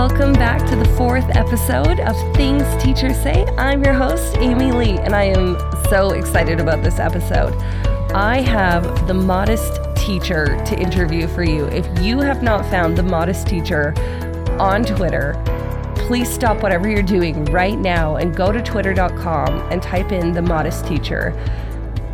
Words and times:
Welcome 0.00 0.32
back 0.32 0.66
to 0.70 0.76
the 0.76 0.88
fourth 0.96 1.26
episode 1.36 2.00
of 2.00 2.16
Things 2.34 2.64
Teachers 2.82 3.20
Say. 3.22 3.44
I'm 3.58 3.84
your 3.84 3.92
host, 3.92 4.34
Amy 4.38 4.72
Lee, 4.72 4.96
and 4.96 5.14
I 5.14 5.24
am 5.24 5.58
so 5.90 6.12
excited 6.12 6.58
about 6.58 6.82
this 6.82 6.98
episode. 6.98 7.54
I 8.14 8.40
have 8.40 9.06
the 9.06 9.12
modest 9.12 9.78
teacher 9.96 10.56
to 10.64 10.80
interview 10.80 11.28
for 11.28 11.42
you. 11.42 11.66
If 11.66 11.86
you 12.02 12.18
have 12.20 12.42
not 12.42 12.64
found 12.70 12.96
the 12.96 13.02
modest 13.02 13.46
teacher 13.46 13.92
on 14.58 14.84
Twitter, 14.84 15.34
please 15.96 16.32
stop 16.32 16.62
whatever 16.62 16.88
you're 16.88 17.02
doing 17.02 17.44
right 17.44 17.78
now 17.78 18.16
and 18.16 18.34
go 18.34 18.50
to 18.52 18.62
twitter.com 18.62 19.54
and 19.70 19.82
type 19.82 20.12
in 20.12 20.32
the 20.32 20.40
modest 20.40 20.86
teacher. 20.86 21.38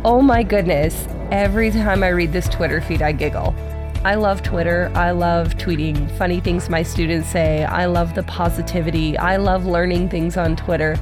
Oh 0.03 0.21
my 0.21 0.43
goodness, 0.43 1.07
every 1.31 1.71
time 1.71 2.03
I 2.03 2.09
read 2.09 2.33
this 2.33 2.49
Twitter 2.49 2.81
feed, 2.81 3.01
I 3.01 3.13
giggle. 3.13 3.55
I 4.03 4.15
love 4.15 4.43
Twitter. 4.43 4.91
I 4.95 5.11
love 5.11 5.55
tweeting 5.57 6.09
funny 6.17 6.39
things 6.39 6.69
my 6.69 6.83
students 6.83 7.29
say. 7.29 7.65
I 7.65 7.85
love 7.85 8.15
the 8.15 8.23
positivity. 8.23 9.17
I 9.17 9.37
love 9.37 9.65
learning 9.65 10.09
things 10.09 10.37
on 10.37 10.55
Twitter. 10.55 10.97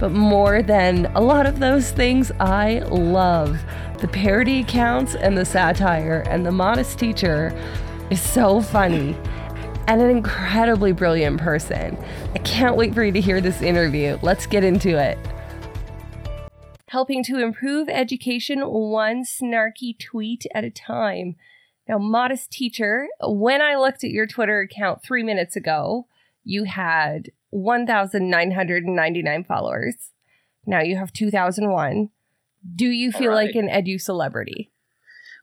But 0.00 0.12
more 0.12 0.62
than 0.62 1.06
a 1.14 1.20
lot 1.20 1.46
of 1.46 1.58
those 1.58 1.90
things, 1.90 2.32
I 2.40 2.80
love 2.88 3.60
the 3.98 4.08
parody 4.08 4.60
accounts 4.60 5.14
and 5.14 5.36
the 5.36 5.44
satire. 5.44 6.24
And 6.28 6.46
the 6.46 6.52
modest 6.52 6.98
teacher 6.98 7.52
is 8.10 8.20
so 8.20 8.60
funny 8.60 9.16
and 9.88 10.02
an 10.02 10.10
incredibly 10.10 10.92
brilliant 10.92 11.40
person. 11.40 11.96
I 12.34 12.38
can't 12.38 12.76
wait 12.76 12.94
for 12.94 13.02
you 13.02 13.12
to 13.12 13.20
hear 13.20 13.40
this 13.40 13.62
interview. 13.62 14.18
Let's 14.22 14.46
get 14.46 14.62
into 14.62 14.98
it. 14.98 15.18
Helping 16.88 17.22
to 17.24 17.38
improve 17.38 17.88
education 17.88 18.60
one 18.60 19.24
snarky 19.24 19.98
tweet 19.98 20.46
at 20.54 20.64
a 20.64 20.70
time. 20.70 21.36
Now, 21.88 21.98
modest 21.98 22.50
teacher, 22.50 23.08
when 23.20 23.62
I 23.62 23.76
looked 23.76 24.04
at 24.04 24.10
your 24.10 24.26
Twitter 24.26 24.60
account 24.60 25.02
three 25.02 25.22
minutes 25.22 25.56
ago, 25.56 26.06
you 26.44 26.64
had 26.64 27.30
1,999 27.50 29.44
followers. 29.44 29.94
Now 30.66 30.80
you 30.82 30.96
have 30.96 31.12
2,001. 31.12 32.10
Do 32.74 32.86
you 32.86 33.10
feel 33.10 33.30
right. 33.30 33.46
like 33.46 33.54
an 33.54 33.68
edu 33.68 34.00
celebrity? 34.00 34.70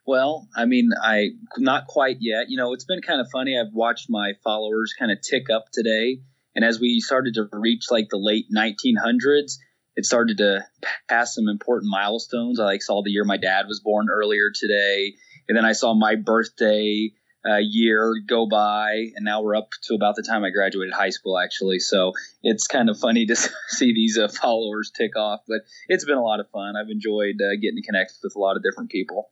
Well, 0.06 0.48
I 0.56 0.66
mean, 0.66 0.92
I 1.02 1.30
not 1.58 1.88
quite 1.88 2.18
yet. 2.20 2.46
You 2.50 2.58
know, 2.58 2.74
it's 2.74 2.84
been 2.84 3.02
kind 3.02 3.20
of 3.20 3.28
funny. 3.32 3.58
I've 3.58 3.74
watched 3.74 4.08
my 4.08 4.34
followers 4.44 4.94
kind 4.98 5.12
of 5.12 5.20
tick 5.22 5.50
up 5.50 5.66
today, 5.74 6.20
and 6.56 6.64
as 6.64 6.80
we 6.80 7.00
started 7.00 7.34
to 7.36 7.50
reach 7.52 7.86
like 7.90 8.10
the 8.10 8.18
late 8.18 8.46
1900s, 8.56 9.58
it 9.96 10.06
started 10.06 10.38
to 10.38 10.64
pass 11.10 11.34
some 11.34 11.48
important 11.48 11.90
milestones. 11.90 12.60
I 12.60 12.66
like 12.66 12.84
saw 12.84 13.02
the 13.02 13.10
year 13.10 13.24
my 13.24 13.38
dad 13.38 13.66
was 13.68 13.80
born 13.80 14.08
earlier 14.12 14.52
today, 14.54 15.16
and 15.48 15.58
then 15.58 15.66
I 15.66 15.74
saw 15.74 15.94
my 15.94 16.16
birthday 16.16 17.12
uh, 17.48 17.58
year 17.58 18.14
go 18.28 18.48
by, 18.48 19.12
and 19.16 19.24
now 19.24 19.42
we're 19.42 19.56
up 19.56 19.70
to 19.84 19.94
about 19.94 20.16
the 20.16 20.24
time 20.24 20.44
I 20.44 20.50
graduated 20.50 20.94
high 20.94 21.12
school, 21.12 21.38
actually. 21.38 21.80
So 21.80 22.14
it's 22.42 22.68
kind 22.68 22.90
of 22.90 22.98
funny 22.98 23.26
to 23.28 23.36
see 23.36 23.94
these 23.94 24.18
uh, 24.18 24.28
followers 24.28 24.92
tick 24.96 25.16
off, 25.16 25.42
but 25.48 25.62
it's 25.88 26.06
been 26.06 26.18
a 26.18 26.24
lot 26.24 26.40
of 26.40 26.50
fun. 26.50 26.76
I've 26.76 26.90
enjoyed 26.90 27.36
uh, 27.36 27.56
getting 27.62 27.78
to 27.78 27.84
connect 27.86 28.14
with 28.24 28.36
a 28.36 28.40
lot 28.40 28.58
of 28.58 28.64
different 28.64 28.90
people. 28.90 29.30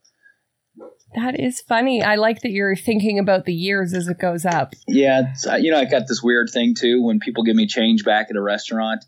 That 1.15 1.39
is 1.39 1.61
funny. 1.61 2.01
I 2.01 2.15
like 2.15 2.41
that 2.41 2.49
you're 2.49 2.75
thinking 2.75 3.19
about 3.19 3.45
the 3.45 3.53
years 3.53 3.93
as 3.93 4.07
it 4.07 4.17
goes 4.17 4.45
up. 4.45 4.73
Yeah, 4.87 5.31
it's, 5.31 5.45
uh, 5.45 5.55
you 5.55 5.71
know, 5.71 5.77
I 5.77 5.85
got 5.85 6.07
this 6.07 6.23
weird 6.23 6.49
thing 6.49 6.73
too 6.73 7.03
when 7.03 7.19
people 7.19 7.43
give 7.43 7.55
me 7.55 7.67
change 7.67 8.03
back 8.03 8.27
at 8.31 8.35
a 8.35 8.41
restaurant, 8.41 9.05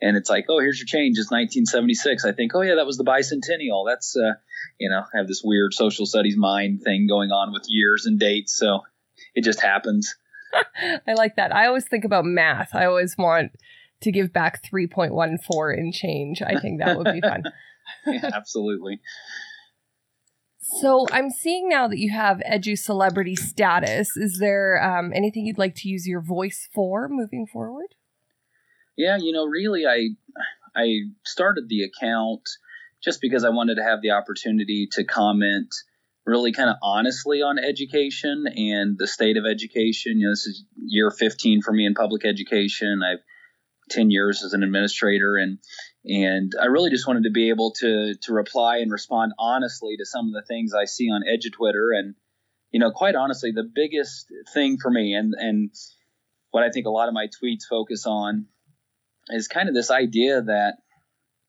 and 0.00 0.16
it's 0.16 0.30
like, 0.30 0.46
oh, 0.48 0.58
here's 0.60 0.78
your 0.78 0.86
change. 0.86 1.18
It's 1.18 1.30
1976. 1.30 2.24
I 2.24 2.32
think, 2.32 2.52
oh 2.54 2.62
yeah, 2.62 2.76
that 2.76 2.86
was 2.86 2.96
the 2.96 3.04
bicentennial. 3.04 3.86
That's, 3.86 4.16
uh, 4.16 4.34
you 4.78 4.88
know, 4.88 5.02
I 5.12 5.18
have 5.18 5.28
this 5.28 5.42
weird 5.44 5.74
social 5.74 6.06
studies 6.06 6.36
mind 6.36 6.82
thing 6.82 7.06
going 7.08 7.30
on 7.30 7.52
with 7.52 7.64
years 7.68 8.06
and 8.06 8.18
dates, 8.18 8.56
so 8.56 8.80
it 9.34 9.44
just 9.44 9.60
happens. 9.60 10.14
I 11.06 11.14
like 11.14 11.36
that. 11.36 11.54
I 11.54 11.66
always 11.66 11.86
think 11.86 12.04
about 12.04 12.24
math. 12.24 12.74
I 12.74 12.86
always 12.86 13.16
want 13.16 13.52
to 14.02 14.10
give 14.10 14.32
back 14.32 14.62
3.14 14.64 15.76
in 15.76 15.92
change. 15.92 16.42
I 16.42 16.58
think 16.58 16.80
that 16.80 16.96
would 16.96 17.12
be 17.12 17.20
fun. 17.20 17.44
yeah, 18.06 18.30
absolutely. 18.32 19.00
So 20.78 21.06
I'm 21.10 21.30
seeing 21.30 21.68
now 21.68 21.88
that 21.88 21.98
you 21.98 22.12
have 22.12 22.40
edu 22.48 22.78
celebrity 22.78 23.34
status. 23.34 24.16
Is 24.16 24.38
there 24.38 24.82
um, 24.82 25.12
anything 25.14 25.44
you'd 25.44 25.58
like 25.58 25.74
to 25.76 25.88
use 25.88 26.06
your 26.06 26.20
voice 26.20 26.68
for 26.72 27.08
moving 27.08 27.46
forward? 27.46 27.94
Yeah, 28.96 29.16
you 29.20 29.32
know, 29.32 29.44
really, 29.44 29.86
I 29.86 30.10
I 30.74 31.00
started 31.24 31.68
the 31.68 31.84
account 31.84 32.42
just 33.02 33.20
because 33.20 33.44
I 33.44 33.50
wanted 33.50 33.76
to 33.76 33.82
have 33.82 34.02
the 34.02 34.10
opportunity 34.10 34.88
to 34.92 35.04
comment 35.04 35.74
really 36.26 36.52
kind 36.52 36.68
of 36.70 36.76
honestly 36.82 37.42
on 37.42 37.58
education 37.58 38.44
and 38.46 38.96
the 38.98 39.06
state 39.06 39.36
of 39.36 39.44
education. 39.46 40.18
You 40.18 40.26
know, 40.26 40.32
this 40.32 40.46
is 40.46 40.64
year 40.76 41.10
15 41.10 41.62
for 41.62 41.72
me 41.72 41.86
in 41.86 41.94
public 41.94 42.24
education. 42.24 43.00
I've 43.04 43.20
10 43.90 44.10
years 44.10 44.44
as 44.44 44.52
an 44.52 44.62
administrator 44.62 45.36
and 45.36 45.58
and 46.04 46.52
I 46.60 46.66
really 46.66 46.90
just 46.90 47.06
wanted 47.06 47.24
to 47.24 47.30
be 47.30 47.50
able 47.50 47.72
to 47.80 48.14
to 48.22 48.32
reply 48.32 48.78
and 48.78 48.90
respond 48.90 49.32
honestly 49.38 49.96
to 49.98 50.06
some 50.06 50.28
of 50.28 50.32
the 50.32 50.46
things 50.46 50.72
I 50.72 50.84
see 50.84 51.08
on 51.10 51.22
EduTwitter 51.22 51.98
and 51.98 52.14
you 52.70 52.80
know 52.80 52.92
quite 52.92 53.16
honestly 53.16 53.50
the 53.52 53.68
biggest 53.74 54.28
thing 54.54 54.78
for 54.80 54.90
me 54.90 55.14
and 55.14 55.34
and 55.36 55.70
what 56.52 56.62
I 56.62 56.70
think 56.70 56.86
a 56.86 56.90
lot 56.90 57.08
of 57.08 57.14
my 57.14 57.26
tweets 57.26 57.64
focus 57.68 58.06
on 58.06 58.46
is 59.30 59.48
kind 59.48 59.68
of 59.68 59.74
this 59.74 59.90
idea 59.90 60.42
that 60.42 60.78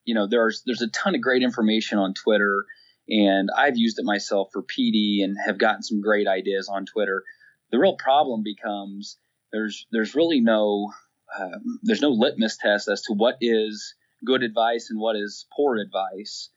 you 0.06 0.16
know 0.16 0.28
there's 0.28 0.64
there's 0.66 0.82
a 0.82 0.90
ton 0.90 1.16
of 1.16 1.22
great 1.22 1.44
information 1.44 1.98
on 1.98 2.14
Twitter 2.14 2.66
and 3.10 3.50
I've 3.56 3.78
used 3.78 4.00
it 4.00 4.06
myself 4.06 4.50
for 4.54 4.64
PD 4.64 5.24
and 5.24 5.36
have 5.46 5.58
gotten 5.58 5.84
some 5.84 6.02
great 6.02 6.28
ideas 6.28 6.70
on 6.70 6.86
Twitter. 6.86 7.24
The 7.72 7.80
real 7.80 7.96
problem 7.98 8.42
becomes 8.44 9.18
there's 9.52 9.86
there's 9.92 10.16
really 10.16 10.40
no 10.40 10.92
um, 11.40 11.80
there's 11.84 12.02
no 12.02 12.10
litmus 12.10 12.58
test 12.58 12.88
as 12.88 13.02
to 13.04 13.14
what 13.14 13.36
is 13.42 13.96
good 14.26 14.44
advice 14.44 14.90
and 14.90 15.00
what 15.00 15.16
is 15.16 15.46
poor 15.56 15.78
advice. 15.78 16.50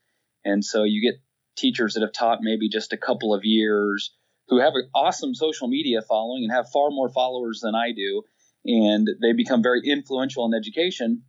And 0.43 0.63
so 0.63 0.83
you 0.83 1.01
get 1.01 1.21
teachers 1.57 1.93
that 1.93 2.01
have 2.01 2.13
taught 2.13 2.39
maybe 2.41 2.69
just 2.69 2.93
a 2.93 2.97
couple 2.97 3.33
of 3.33 3.43
years 3.43 4.13
who 4.49 4.59
have 4.59 4.73
an 4.75 4.89
awesome 4.93 5.33
social 5.33 5.67
media 5.67 6.01
following 6.01 6.43
and 6.43 6.51
have 6.51 6.69
far 6.71 6.89
more 6.91 7.09
followers 7.09 7.61
than 7.61 7.73
I 7.73 7.91
do. 7.93 8.23
And 8.65 9.07
they 9.21 9.33
become 9.33 9.61
very 9.61 9.81
influential 9.85 10.45
in 10.45 10.53
education. 10.53 11.23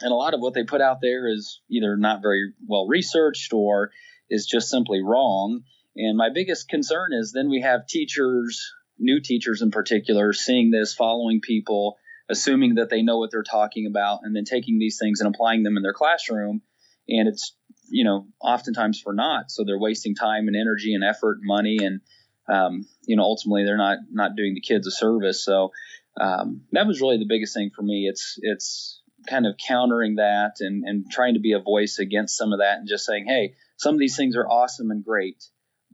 And 0.00 0.12
a 0.12 0.16
lot 0.16 0.34
of 0.34 0.40
what 0.40 0.54
they 0.54 0.64
put 0.64 0.80
out 0.80 0.98
there 1.02 1.28
is 1.28 1.60
either 1.68 1.96
not 1.96 2.22
very 2.22 2.52
well 2.66 2.86
researched 2.86 3.52
or 3.52 3.90
is 4.30 4.46
just 4.46 4.70
simply 4.70 5.02
wrong. 5.02 5.62
And 5.96 6.16
my 6.16 6.28
biggest 6.32 6.68
concern 6.68 7.10
is 7.12 7.32
then 7.32 7.50
we 7.50 7.60
have 7.62 7.86
teachers, 7.86 8.72
new 8.98 9.20
teachers 9.20 9.60
in 9.62 9.70
particular, 9.70 10.32
seeing 10.32 10.70
this, 10.70 10.94
following 10.94 11.40
people, 11.40 11.96
assuming 12.30 12.76
that 12.76 12.88
they 12.88 13.02
know 13.02 13.18
what 13.18 13.30
they're 13.32 13.42
talking 13.42 13.86
about, 13.86 14.20
and 14.22 14.34
then 14.34 14.44
taking 14.44 14.78
these 14.78 14.98
things 14.98 15.20
and 15.20 15.34
applying 15.34 15.64
them 15.64 15.76
in 15.76 15.82
their 15.82 15.92
classroom. 15.92 16.62
And 17.08 17.28
it's, 17.28 17.56
you 17.90 18.04
know, 18.04 18.28
oftentimes 18.40 19.00
for 19.00 19.12
not. 19.12 19.50
So 19.50 19.64
they're 19.64 19.78
wasting 19.78 20.14
time 20.14 20.46
and 20.46 20.56
energy 20.56 20.94
and 20.94 21.02
effort 21.02 21.38
and 21.38 21.46
money. 21.46 21.78
And, 21.82 22.00
um, 22.48 22.86
you 23.02 23.16
know, 23.16 23.24
ultimately 23.24 23.64
they're 23.64 23.76
not, 23.76 23.98
not 24.10 24.36
doing 24.36 24.54
the 24.54 24.60
kids 24.60 24.86
a 24.86 24.92
service. 24.92 25.44
So 25.44 25.72
um, 26.18 26.62
that 26.72 26.86
was 26.86 27.00
really 27.00 27.18
the 27.18 27.28
biggest 27.28 27.54
thing 27.54 27.70
for 27.74 27.82
me. 27.82 28.08
It's, 28.10 28.38
it's 28.38 29.02
kind 29.28 29.46
of 29.46 29.56
countering 29.66 30.16
that 30.16 30.56
and, 30.60 30.84
and 30.84 31.10
trying 31.10 31.34
to 31.34 31.40
be 31.40 31.52
a 31.52 31.60
voice 31.60 31.98
against 31.98 32.36
some 32.36 32.52
of 32.52 32.60
that 32.60 32.78
and 32.78 32.88
just 32.88 33.04
saying, 33.04 33.26
hey, 33.26 33.54
some 33.76 33.94
of 33.94 34.00
these 34.00 34.16
things 34.16 34.36
are 34.36 34.48
awesome 34.48 34.90
and 34.90 35.04
great, 35.04 35.42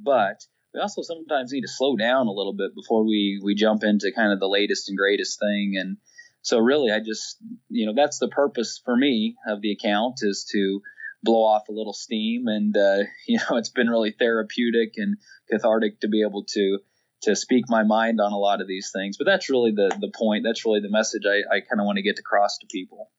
but 0.01 0.41
we 0.77 0.83
also 0.83 1.01
sometimes 1.03 1.53
need 1.53 1.63
to 1.63 1.69
slow 1.69 1.97
down 1.97 2.27
a 2.27 2.33
little 2.33 2.53
bit 2.53 2.75
before 2.75 3.05
we 3.05 3.41
we 3.43 3.55
jump 3.55 3.83
into 3.83 4.13
kind 4.15 4.33
of 4.33 4.39
the 4.39 4.49
latest 4.49 4.89
and 4.89 4.99
greatest 4.99 5.41
thing 5.41 5.75
and 5.81 5.97
so 6.43 6.59
really 6.59 6.93
i 6.93 7.01
just 7.01 7.39
you 7.71 7.87
know 7.87 7.95
that's 7.97 8.19
the 8.19 8.29
purpose 8.29 8.81
for 8.85 8.95
me 8.95 9.37
of 9.49 9.63
the 9.63 9.73
account 9.73 10.17
is 10.21 10.47
to 10.53 10.81
blow 11.23 11.45
off 11.45 11.69
a 11.69 11.73
little 11.73 11.95
steam 11.95 12.47
and 12.47 12.77
uh, 12.77 12.99
you 13.27 13.39
know 13.39 13.57
it's 13.57 13.71
been 13.71 13.89
really 13.89 14.15
therapeutic 14.17 14.93
and 14.97 15.17
cathartic 15.51 16.01
to 16.01 16.09
be 16.09 16.23
able 16.23 16.45
to 16.47 16.79
to 17.27 17.37
speak 17.37 17.65
my 17.69 17.83
mind 17.83 18.21
on 18.21 18.33
a 18.33 18.39
lot 18.39 18.61
of 18.61 18.67
these 18.67 18.91
things 18.93 19.17
but 19.19 19.25
that's 19.25 19.51
really 19.51 19.71
the 19.71 19.95
the 20.01 20.11
point 20.17 20.45
that's 20.45 20.65
really 20.65 20.81
the 20.81 20.91
message 20.91 21.23
i, 21.27 21.39
I 21.55 21.61
kind 21.61 21.81
of 21.81 21.85
want 21.85 21.97
to 21.97 22.03
get 22.03 22.19
across 22.19 22.59
to 22.59 22.67
people 22.67 23.11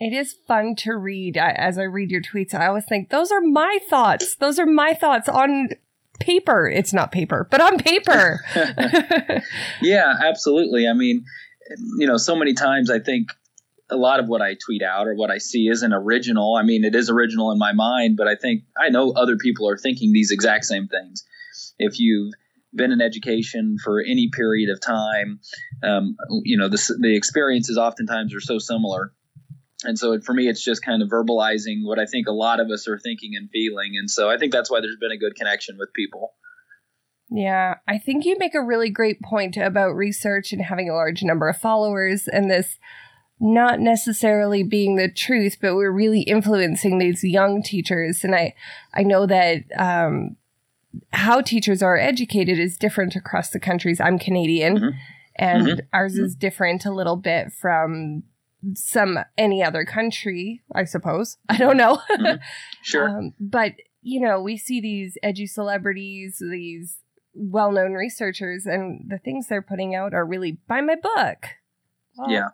it 0.00 0.14
is 0.14 0.34
fun 0.48 0.76
to 0.76 0.96
read. 0.96 1.36
I, 1.36 1.50
as 1.50 1.78
I 1.78 1.82
read 1.82 2.10
your 2.10 2.22
tweets, 2.22 2.54
I 2.54 2.68
always 2.68 2.86
think 2.86 3.10
those 3.10 3.30
are 3.30 3.42
my 3.42 3.78
thoughts. 3.90 4.34
Those 4.34 4.58
are 4.58 4.64
my 4.64 4.94
thoughts 4.94 5.28
on 5.28 5.68
paper. 6.20 6.66
It's 6.66 6.94
not 6.94 7.12
paper, 7.12 7.46
but 7.50 7.60
on 7.60 7.78
paper. 7.78 8.40
yeah, 9.82 10.14
absolutely. 10.24 10.88
I 10.88 10.94
mean, 10.94 11.26
you 11.98 12.06
know, 12.06 12.16
so 12.16 12.34
many 12.34 12.54
times 12.54 12.90
I 12.90 12.98
think 12.98 13.28
a 13.90 13.96
lot 13.96 14.20
of 14.20 14.26
what 14.26 14.40
I 14.40 14.54
tweet 14.54 14.82
out 14.82 15.06
or 15.06 15.14
what 15.14 15.30
I 15.30 15.36
see 15.36 15.68
isn't 15.68 15.92
original. 15.92 16.56
I 16.56 16.62
mean, 16.62 16.84
it 16.84 16.94
is 16.94 17.10
original 17.10 17.52
in 17.52 17.58
my 17.58 17.72
mind, 17.72 18.16
but 18.16 18.26
I 18.26 18.36
think 18.36 18.62
I 18.80 18.88
know 18.88 19.12
other 19.12 19.36
people 19.36 19.68
are 19.68 19.76
thinking 19.76 20.12
these 20.12 20.30
exact 20.30 20.64
same 20.64 20.88
things. 20.88 21.24
If 21.78 21.98
you've 22.00 22.32
been 22.74 22.92
in 22.92 23.00
education 23.00 23.76
for 23.82 24.00
any 24.00 24.30
period 24.32 24.70
of 24.70 24.80
time, 24.80 25.40
um, 25.82 26.16
you 26.44 26.56
know, 26.56 26.68
the, 26.68 26.96
the 27.00 27.16
experiences 27.16 27.76
oftentimes 27.76 28.34
are 28.34 28.40
so 28.40 28.58
similar. 28.58 29.12
And 29.84 29.98
so 29.98 30.20
for 30.20 30.34
me 30.34 30.48
it's 30.48 30.62
just 30.62 30.84
kind 30.84 31.02
of 31.02 31.08
verbalizing 31.08 31.84
what 31.84 31.98
i 31.98 32.04
think 32.04 32.28
a 32.28 32.32
lot 32.32 32.60
of 32.60 32.68
us 32.68 32.86
are 32.86 32.98
thinking 32.98 33.32
and 33.34 33.48
feeling. 33.50 33.92
And 33.96 34.10
so 34.10 34.28
i 34.28 34.36
think 34.36 34.52
that's 34.52 34.70
why 34.70 34.80
there's 34.80 34.98
been 35.00 35.12
a 35.12 35.16
good 35.16 35.34
connection 35.34 35.76
with 35.78 35.92
people. 35.94 36.34
Yeah, 37.30 37.76
I 37.86 37.98
think 37.98 38.24
you 38.24 38.36
make 38.38 38.56
a 38.56 38.62
really 38.62 38.90
great 38.90 39.22
point 39.22 39.56
about 39.56 39.94
research 39.94 40.52
and 40.52 40.60
having 40.60 40.90
a 40.90 40.94
large 40.94 41.22
number 41.22 41.48
of 41.48 41.56
followers 41.56 42.26
and 42.26 42.50
this 42.50 42.78
not 43.42 43.80
necessarily 43.80 44.62
being 44.62 44.96
the 44.96 45.10
truth, 45.10 45.56
but 45.62 45.74
we're 45.74 45.90
really 45.90 46.20
influencing 46.22 46.98
these 46.98 47.24
young 47.24 47.62
teachers. 47.62 48.22
And 48.22 48.34
I, 48.34 48.54
I 48.92 49.02
know 49.02 49.26
that 49.26 49.64
um, 49.78 50.36
how 51.12 51.40
teachers 51.40 51.82
are 51.82 51.96
educated 51.96 52.58
is 52.58 52.76
different 52.76 53.16
across 53.16 53.50
the 53.50 53.60
countries. 53.60 54.00
I'm 54.00 54.18
Canadian, 54.18 54.76
mm-hmm. 54.76 54.98
and 55.36 55.66
mm-hmm. 55.66 55.80
ours 55.92 56.16
is 56.16 56.34
different 56.34 56.84
a 56.84 56.92
little 56.92 57.16
bit 57.16 57.52
from 57.52 58.24
some 58.74 59.18
any 59.38 59.62
other 59.62 59.84
country, 59.84 60.62
I 60.74 60.84
suppose. 60.84 61.38
I 61.48 61.56
don't 61.56 61.76
know. 61.76 62.00
mm-hmm. 62.10 62.42
Sure. 62.82 63.08
Um, 63.08 63.34
but 63.38 63.74
you 64.02 64.20
know, 64.20 64.40
we 64.40 64.56
see 64.56 64.80
these 64.80 65.18
edu 65.22 65.48
celebrities, 65.48 66.38
these 66.40 66.98
well-known 67.34 67.92
researchers, 67.92 68.66
and 68.66 69.08
the 69.08 69.18
things 69.18 69.46
they're 69.48 69.62
putting 69.62 69.94
out 69.94 70.14
are 70.14 70.26
really 70.26 70.58
by 70.66 70.80
my 70.80 70.96
book. 70.96 71.46
Yeah. 72.28 72.48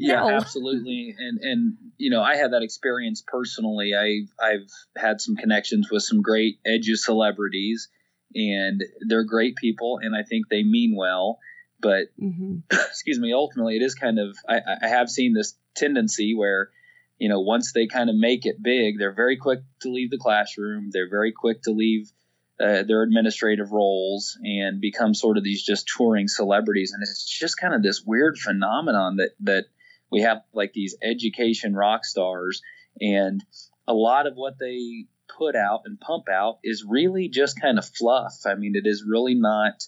Yeah, 0.00 0.20
no. 0.20 0.30
absolutely. 0.36 1.14
And 1.18 1.38
and 1.40 1.76
you 1.98 2.10
know, 2.10 2.22
I 2.22 2.36
had 2.36 2.52
that 2.52 2.62
experience 2.62 3.22
personally. 3.26 3.94
I 3.94 4.22
I've 4.44 4.70
had 4.96 5.20
some 5.20 5.36
connections 5.36 5.90
with 5.90 6.02
some 6.02 6.22
great 6.22 6.58
edu 6.66 6.96
celebrities 6.96 7.88
and 8.34 8.82
they're 9.06 9.24
great 9.24 9.56
people 9.56 9.98
and 10.02 10.16
I 10.16 10.22
think 10.22 10.48
they 10.48 10.62
mean 10.62 10.96
well. 10.96 11.38
But 11.80 12.06
mm-hmm. 12.20 12.58
excuse 12.70 13.18
me, 13.18 13.32
ultimately 13.32 13.76
it 13.76 13.82
is 13.82 13.94
kind 13.94 14.18
of 14.18 14.36
I, 14.48 14.60
I 14.82 14.88
have 14.88 15.10
seen 15.10 15.34
this 15.34 15.54
tendency 15.74 16.34
where 16.34 16.70
you 17.18 17.28
know, 17.28 17.40
once 17.40 17.72
they 17.72 17.86
kind 17.86 18.08
of 18.08 18.16
make 18.16 18.46
it 18.46 18.62
big, 18.62 18.98
they're 18.98 19.12
very 19.12 19.36
quick 19.36 19.60
to 19.82 19.90
leave 19.90 20.10
the 20.10 20.16
classroom. 20.16 20.88
They're 20.90 21.10
very 21.10 21.32
quick 21.32 21.62
to 21.64 21.70
leave 21.70 22.10
uh, 22.58 22.82
their 22.82 23.02
administrative 23.02 23.72
roles 23.72 24.38
and 24.42 24.80
become 24.80 25.12
sort 25.12 25.36
of 25.36 25.44
these 25.44 25.62
just 25.62 25.86
touring 25.94 26.28
celebrities. 26.28 26.92
And 26.92 27.02
it's 27.02 27.26
just 27.26 27.58
kind 27.58 27.74
of 27.74 27.82
this 27.82 28.02
weird 28.06 28.38
phenomenon 28.38 29.16
that 29.16 29.32
that 29.40 29.66
we 30.10 30.22
have 30.22 30.42
like 30.52 30.72
these 30.72 30.96
education 31.02 31.74
rock 31.74 32.04
stars, 32.04 32.62
and 33.00 33.42
a 33.86 33.94
lot 33.94 34.26
of 34.26 34.34
what 34.34 34.58
they 34.58 35.06
put 35.38 35.54
out 35.56 35.82
and 35.84 36.00
pump 36.00 36.28
out 36.28 36.58
is 36.64 36.84
really 36.88 37.28
just 37.28 37.60
kind 37.60 37.78
of 37.78 37.86
fluff. 37.86 38.40
I 38.46 38.54
mean, 38.54 38.74
it 38.74 38.86
is 38.86 39.04
really 39.06 39.34
not 39.34 39.84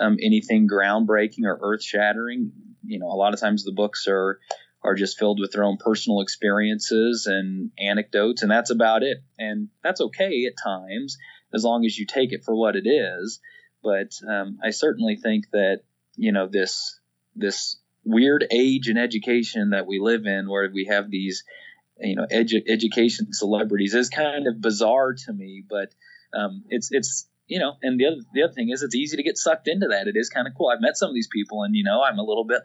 um, 0.00 0.16
anything 0.22 0.68
groundbreaking 0.68 1.44
or 1.44 1.58
earth 1.62 1.82
shattering. 1.82 2.52
You 2.84 2.98
know, 2.98 3.08
a 3.08 3.16
lot 3.16 3.34
of 3.34 3.40
times 3.40 3.64
the 3.64 3.72
books 3.72 4.06
are 4.08 4.38
are 4.82 4.94
just 4.94 5.18
filled 5.18 5.40
with 5.40 5.52
their 5.52 5.64
own 5.64 5.76
personal 5.76 6.20
experiences 6.20 7.26
and 7.26 7.70
anecdotes, 7.78 8.42
and 8.42 8.50
that's 8.50 8.70
about 8.70 9.02
it. 9.02 9.18
And 9.38 9.68
that's 9.82 10.00
okay 10.00 10.46
at 10.46 10.62
times, 10.62 11.18
as 11.52 11.64
long 11.64 11.84
as 11.84 11.98
you 11.98 12.06
take 12.06 12.32
it 12.32 12.44
for 12.44 12.54
what 12.54 12.76
it 12.76 12.88
is. 12.88 13.40
But 13.82 14.12
um, 14.28 14.58
I 14.62 14.70
certainly 14.70 15.16
think 15.16 15.50
that 15.52 15.82
you 16.16 16.32
know 16.32 16.46
this 16.46 16.98
this 17.34 17.76
weird 18.04 18.46
age 18.50 18.88
in 18.88 18.96
education 18.96 19.70
that 19.70 19.86
we 19.86 19.98
live 19.98 20.26
in, 20.26 20.48
where 20.48 20.68
we 20.72 20.86
have 20.86 21.10
these 21.10 21.44
you 22.00 22.16
know 22.16 22.26
edu- 22.32 22.68
education 22.68 23.32
celebrities, 23.32 23.94
is 23.94 24.08
kind 24.08 24.46
of 24.46 24.60
bizarre 24.60 25.14
to 25.14 25.32
me. 25.32 25.64
But 25.68 25.94
um, 26.38 26.64
it's 26.68 26.88
it's 26.90 27.28
you 27.46 27.58
know, 27.58 27.74
and 27.82 27.98
the 27.98 28.06
other 28.06 28.16
the 28.32 28.42
other 28.44 28.52
thing 28.52 28.70
is 28.70 28.82
it's 28.82 28.94
easy 28.94 29.16
to 29.16 29.22
get 29.22 29.38
sucked 29.38 29.68
into 29.68 29.88
that. 29.88 30.06
It 30.06 30.16
is 30.16 30.28
kind 30.28 30.46
of 30.46 30.54
cool. 30.56 30.68
I've 30.68 30.80
met 30.80 30.96
some 30.96 31.08
of 31.08 31.14
these 31.14 31.28
people, 31.28 31.62
and 31.62 31.74
you 31.74 31.84
know, 31.84 32.02
I'm 32.02 32.18
a 32.18 32.24
little 32.24 32.44
bit 32.44 32.62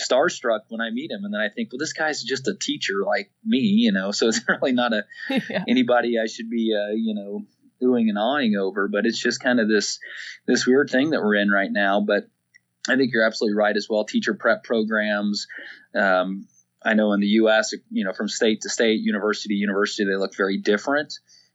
starstruck 0.00 0.60
when 0.68 0.80
I 0.80 0.90
meet 0.90 1.10
him, 1.10 1.24
and 1.24 1.34
then 1.34 1.40
I 1.40 1.48
think, 1.48 1.72
well, 1.72 1.78
this 1.78 1.92
guy's 1.92 2.22
just 2.22 2.48
a 2.48 2.54
teacher 2.54 3.02
like 3.04 3.30
me, 3.44 3.58
you 3.58 3.92
know, 3.92 4.12
so 4.12 4.28
it's 4.28 4.40
really 4.48 4.72
not 4.72 4.92
a 4.92 5.04
yeah. 5.50 5.64
anybody 5.68 6.18
I 6.18 6.26
should 6.26 6.50
be, 6.50 6.74
uh, 6.74 6.94
you 6.94 7.14
know, 7.14 7.42
oohing 7.82 8.08
and 8.08 8.18
awing 8.18 8.56
over. 8.56 8.88
But 8.88 9.06
it's 9.06 9.20
just 9.20 9.40
kind 9.40 9.60
of 9.60 9.68
this 9.68 9.98
this 10.46 10.66
weird 10.66 10.90
thing 10.90 11.10
that 11.10 11.22
we're 11.22 11.36
in 11.36 11.50
right 11.50 11.70
now. 11.70 12.00
But 12.00 12.28
I 12.88 12.96
think 12.96 13.12
you're 13.12 13.24
absolutely 13.24 13.56
right 13.56 13.76
as 13.76 13.86
well. 13.88 14.04
Teacher 14.04 14.34
prep 14.34 14.64
programs. 14.64 15.46
Um, 15.94 16.48
I 16.84 16.94
know 16.94 17.12
in 17.12 17.20
the 17.20 17.28
U.S., 17.28 17.72
you 17.90 18.04
know, 18.04 18.12
from 18.12 18.28
state 18.28 18.62
to 18.62 18.68
state, 18.68 19.00
university 19.00 19.54
to 19.54 19.58
university, 19.58 20.04
they 20.04 20.16
look 20.16 20.36
very 20.36 20.58
different. 20.58 21.14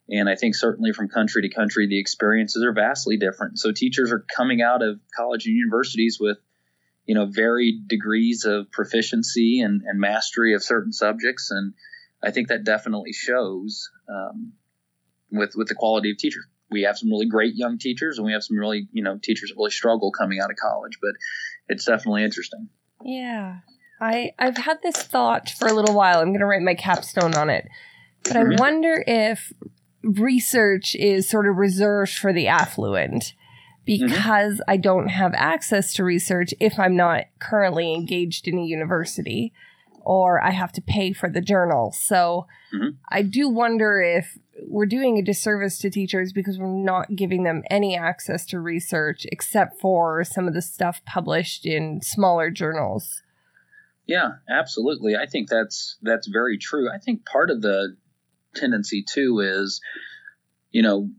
And 0.09 0.29
I 0.29 0.35
think 0.35 0.55
certainly 0.55 0.93
from 0.93 1.09
country 1.09 1.41
to 1.41 1.49
country, 1.49 1.85
the 1.85 1.99
experiences 1.99 2.63
are 2.63 2.71
vastly 2.71 3.17
different. 3.17 3.59
So 3.59 3.73
teachers 3.73 4.11
are 4.13 4.25
coming 4.33 4.61
out 4.61 4.81
of 4.81 5.01
college 5.17 5.45
and 5.45 5.55
universities 5.55 6.17
with 6.17 6.37
you 7.07 7.15
know 7.15 7.25
varied 7.25 7.87
degrees 7.87 8.45
of 8.45 8.71
proficiency 8.71 9.61
and, 9.61 9.81
and 9.85 9.99
mastery 9.99 10.53
of 10.53 10.61
certain 10.61 10.91
subjects 10.91 11.49
and 11.49 11.73
i 12.21 12.29
think 12.29 12.49
that 12.49 12.63
definitely 12.63 13.13
shows 13.13 13.89
um, 14.09 14.53
with 15.31 15.55
with 15.55 15.67
the 15.67 15.75
quality 15.75 16.11
of 16.11 16.17
teachers 16.17 16.45
we 16.69 16.83
have 16.83 16.97
some 16.97 17.09
really 17.09 17.25
great 17.25 17.55
young 17.55 17.77
teachers 17.77 18.17
and 18.17 18.25
we 18.25 18.33
have 18.33 18.43
some 18.43 18.57
really 18.57 18.87
you 18.91 19.03
know 19.03 19.17
teachers 19.21 19.49
that 19.49 19.57
really 19.57 19.71
struggle 19.71 20.11
coming 20.11 20.39
out 20.39 20.51
of 20.51 20.57
college 20.57 20.97
but 21.01 21.11
it's 21.67 21.85
definitely 21.85 22.23
interesting 22.23 22.69
yeah 23.03 23.57
i 24.01 24.31
i've 24.39 24.57
had 24.57 24.77
this 24.81 25.01
thought 25.01 25.49
for 25.49 25.67
a 25.67 25.73
little 25.73 25.95
while 25.95 26.19
i'm 26.19 26.29
going 26.29 26.39
to 26.39 26.45
write 26.45 26.61
my 26.61 26.75
capstone 26.75 27.35
on 27.35 27.49
it 27.49 27.67
but 28.23 28.33
mm-hmm. 28.33 28.53
i 28.53 28.55
wonder 28.59 29.03
if 29.07 29.53
research 30.03 30.95
is 30.95 31.29
sort 31.29 31.47
of 31.47 31.57
reserved 31.57 32.13
for 32.13 32.31
the 32.31 32.47
affluent 32.47 33.33
Mm-hmm. 33.87 34.07
because 34.07 34.53
mm-hmm. 34.55 34.71
I 34.71 34.77
don't 34.77 35.07
have 35.07 35.33
access 35.35 35.93
to 35.93 36.03
research 36.03 36.53
if 36.59 36.77
I'm 36.77 36.95
not 36.95 37.25
currently 37.39 37.93
engaged 37.93 38.47
in 38.47 38.57
a 38.57 38.63
university 38.63 39.53
or 40.01 40.43
I 40.43 40.51
have 40.51 40.71
to 40.73 40.81
pay 40.81 41.13
for 41.13 41.29
the 41.29 41.41
journal. 41.41 41.93
So 41.93 42.47
mm-hmm. 42.73 42.97
I 43.09 43.21
do 43.21 43.49
wonder 43.49 44.01
if 44.01 44.37
we're 44.65 44.85
doing 44.85 45.17
a 45.17 45.21
disservice 45.21 45.77
to 45.79 45.89
teachers 45.89 46.33
because 46.33 46.57
we're 46.57 46.67
not 46.67 47.15
giving 47.15 47.43
them 47.43 47.63
any 47.69 47.97
access 47.97 48.45
to 48.47 48.59
research 48.59 49.25
except 49.31 49.79
for 49.79 50.23
some 50.23 50.47
of 50.47 50.53
the 50.53 50.61
stuff 50.61 51.01
published 51.05 51.65
in 51.65 52.01
smaller 52.01 52.49
journals. 52.49 53.21
Yeah, 54.05 54.33
absolutely. 54.49 55.15
I 55.15 55.25
think 55.25 55.49
that's 55.49 55.97
that's 56.01 56.27
very 56.27 56.57
true. 56.57 56.89
I 56.89 56.97
think 56.97 57.25
part 57.25 57.49
of 57.49 57.61
the 57.61 57.97
tendency 58.55 59.03
too 59.03 59.41
is 59.41 59.81
you 60.71 60.81
know 60.81 61.09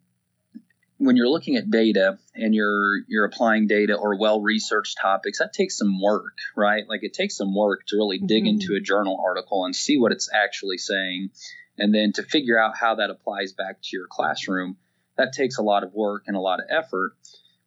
when 0.98 1.14
you're 1.14 1.28
looking 1.28 1.56
at 1.56 1.70
data 1.70 2.18
and 2.34 2.54
you're 2.54 3.00
you're 3.06 3.24
applying 3.24 3.66
data 3.66 3.94
or 3.94 4.18
well 4.18 4.40
researched 4.40 4.98
topics 5.00 5.38
that 5.38 5.52
takes 5.52 5.78
some 5.78 6.00
work 6.02 6.36
right 6.56 6.88
like 6.88 7.04
it 7.04 7.14
takes 7.14 7.36
some 7.36 7.54
work 7.54 7.80
to 7.86 7.96
really 7.96 8.18
dig 8.18 8.44
mm-hmm. 8.44 8.60
into 8.60 8.74
a 8.74 8.80
journal 8.80 9.22
article 9.24 9.64
and 9.64 9.76
see 9.76 9.96
what 9.98 10.10
it's 10.10 10.28
actually 10.32 10.78
saying 10.78 11.30
and 11.78 11.94
then 11.94 12.12
to 12.12 12.22
figure 12.22 12.58
out 12.58 12.76
how 12.76 12.96
that 12.96 13.10
applies 13.10 13.52
back 13.52 13.78
to 13.82 13.90
your 13.92 14.06
classroom 14.08 14.76
that 15.16 15.32
takes 15.32 15.58
a 15.58 15.62
lot 15.62 15.82
of 15.82 15.92
work 15.92 16.24
and 16.26 16.36
a 16.36 16.40
lot 16.40 16.60
of 16.60 16.66
effort 16.70 17.12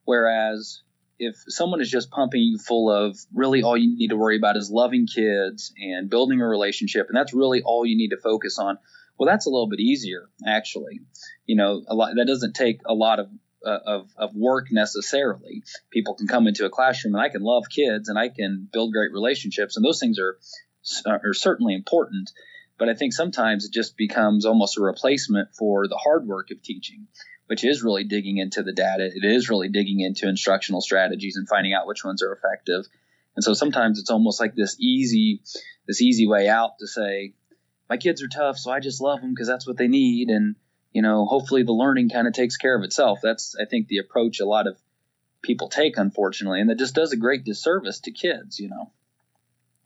whereas 0.05 0.81
if 1.19 1.35
someone 1.47 1.81
is 1.81 1.91
just 1.91 2.09
pumping 2.09 2.41
you 2.41 2.57
full 2.57 2.91
of 2.91 3.17
really 3.33 3.61
all 3.61 3.77
you 3.77 3.95
need 3.95 4.09
to 4.09 4.17
worry 4.17 4.37
about 4.37 4.57
is 4.57 4.71
loving 4.71 5.05
kids 5.05 5.73
and 5.77 6.09
building 6.09 6.41
a 6.41 6.47
relationship 6.47 7.07
and 7.07 7.17
that's 7.17 7.33
really 7.33 7.61
all 7.61 7.85
you 7.85 7.97
need 7.97 8.09
to 8.09 8.17
focus 8.17 8.57
on 8.57 8.77
well, 9.21 9.29
that's 9.31 9.45
a 9.45 9.51
little 9.51 9.69
bit 9.69 9.79
easier, 9.79 10.29
actually. 10.47 10.99
You 11.45 11.55
know, 11.55 11.83
a 11.87 11.93
lot 11.93 12.13
that 12.15 12.25
doesn't 12.25 12.55
take 12.55 12.79
a 12.87 12.95
lot 12.95 13.19
of 13.19 13.29
uh, 13.63 13.77
of, 13.85 14.09
of 14.17 14.35
work 14.35 14.69
necessarily. 14.71 15.61
People 15.91 16.15
can 16.15 16.27
come 16.27 16.47
into 16.47 16.65
a 16.65 16.71
classroom 16.71 17.13
and 17.13 17.23
I 17.23 17.29
can 17.29 17.43
love 17.43 17.65
kids 17.69 18.09
and 18.09 18.17
I 18.17 18.29
can 18.29 18.67
build 18.73 18.93
great 18.93 19.11
relationships, 19.13 19.77
and 19.77 19.85
those 19.85 19.99
things 19.99 20.17
are 20.17 20.39
are 21.05 21.35
certainly 21.35 21.75
important. 21.75 22.31
But 22.81 22.89
I 22.89 22.95
think 22.95 23.13
sometimes 23.13 23.63
it 23.63 23.71
just 23.71 23.95
becomes 23.95 24.43
almost 24.43 24.75
a 24.75 24.81
replacement 24.81 25.53
for 25.53 25.87
the 25.87 25.97
hard 25.97 26.25
work 26.25 26.49
of 26.49 26.63
teaching, 26.63 27.05
which 27.45 27.63
is 27.63 27.83
really 27.83 28.05
digging 28.05 28.39
into 28.39 28.63
the 28.63 28.73
data. 28.73 29.05
It 29.05 29.23
is 29.23 29.51
really 29.51 29.69
digging 29.69 29.99
into 29.99 30.27
instructional 30.27 30.81
strategies 30.81 31.35
and 31.35 31.47
finding 31.47 31.75
out 31.75 31.85
which 31.85 32.03
ones 32.03 32.23
are 32.23 32.33
effective. 32.33 32.87
And 33.35 33.43
so 33.43 33.53
sometimes 33.53 33.99
it's 33.99 34.09
almost 34.09 34.39
like 34.39 34.55
this 34.55 34.77
easy 34.79 35.43
this 35.85 36.01
easy 36.01 36.25
way 36.27 36.49
out 36.49 36.79
to 36.79 36.87
say, 36.87 37.35
my 37.87 37.97
kids 37.97 38.23
are 38.23 38.27
tough, 38.27 38.57
so 38.57 38.71
I 38.71 38.79
just 38.79 38.99
love 38.99 39.21
them 39.21 39.35
because 39.35 39.47
that's 39.47 39.67
what 39.67 39.77
they 39.77 39.87
need. 39.87 40.29
And, 40.29 40.55
you 40.91 41.03
know, 41.03 41.27
hopefully 41.27 41.61
the 41.61 41.73
learning 41.73 42.09
kind 42.09 42.25
of 42.25 42.33
takes 42.33 42.57
care 42.57 42.75
of 42.75 42.83
itself. 42.83 43.19
That's, 43.21 43.55
I 43.61 43.65
think, 43.65 43.89
the 43.89 43.99
approach 43.99 44.39
a 44.39 44.45
lot 44.47 44.65
of 44.65 44.75
people 45.43 45.69
take, 45.69 45.97
unfortunately, 45.97 46.61
and 46.61 46.71
that 46.71 46.79
just 46.79 46.95
does 46.95 47.11
a 47.11 47.17
great 47.17 47.43
disservice 47.43 47.99
to 47.99 48.11
kids, 48.11 48.59
you 48.59 48.69
know. 48.69 48.91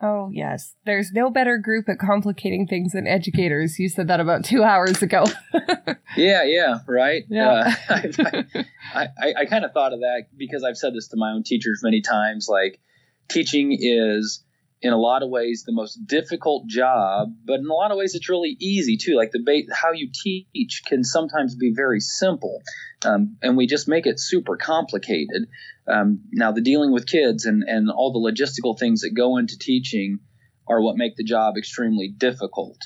Oh, 0.05 0.29
yes. 0.31 0.75
There's 0.85 1.11
no 1.11 1.31
better 1.31 1.57
group 1.57 1.89
at 1.89 1.97
complicating 1.97 2.67
things 2.67 2.91
than 2.91 3.07
educators. 3.07 3.79
You 3.79 3.89
said 3.89 4.07
that 4.09 4.19
about 4.19 4.45
two 4.45 4.63
hours 4.63 5.01
ago. 5.01 5.25
yeah, 6.15 6.43
yeah, 6.43 6.79
right. 6.87 7.23
Yeah. 7.27 7.49
Uh, 7.49 7.71
I, 7.89 8.63
I, 8.93 9.07
I, 9.19 9.33
I 9.39 9.45
kind 9.45 9.65
of 9.65 9.71
thought 9.71 9.93
of 9.93 10.01
that 10.01 10.25
because 10.37 10.63
I've 10.63 10.77
said 10.77 10.93
this 10.93 11.07
to 11.09 11.17
my 11.17 11.31
own 11.31 11.43
teachers 11.43 11.81
many 11.83 12.01
times. 12.01 12.47
Like, 12.47 12.79
teaching 13.29 13.75
is 13.79 14.43
in 14.81 14.93
a 14.93 14.97
lot 14.97 15.23
of 15.23 15.29
ways 15.29 15.63
the 15.65 15.71
most 15.71 16.05
difficult 16.05 16.67
job, 16.67 17.33
but 17.45 17.59
in 17.59 17.65
a 17.65 17.73
lot 17.73 17.91
of 17.91 17.97
ways 17.97 18.13
it's 18.13 18.29
really 18.29 18.55
easy 18.59 18.97
too. 18.97 19.15
Like 19.15 19.31
the 19.31 19.41
ba- 19.43 19.73
how 19.73 19.93
you 19.93 20.09
teach 20.13 20.83
can 20.85 21.03
sometimes 21.03 21.55
be 21.55 21.73
very 21.75 21.99
simple, 21.99 22.61
um, 23.03 23.37
and 23.41 23.57
we 23.57 23.65
just 23.65 23.87
make 23.87 24.05
it 24.05 24.19
super 24.19 24.57
complicated. 24.57 25.47
Um, 25.87 26.21
now 26.31 26.51
the 26.51 26.61
dealing 26.61 26.91
with 26.91 27.05
kids 27.05 27.45
and 27.45 27.63
and 27.67 27.89
all 27.91 28.11
the 28.11 28.19
logistical 28.31 28.77
things 28.77 29.01
that 29.01 29.11
go 29.15 29.37
into 29.37 29.57
teaching 29.59 30.19
are 30.67 30.81
what 30.81 30.97
make 30.97 31.15
the 31.15 31.23
job 31.23 31.55
extremely 31.57 32.07
difficult. 32.07 32.77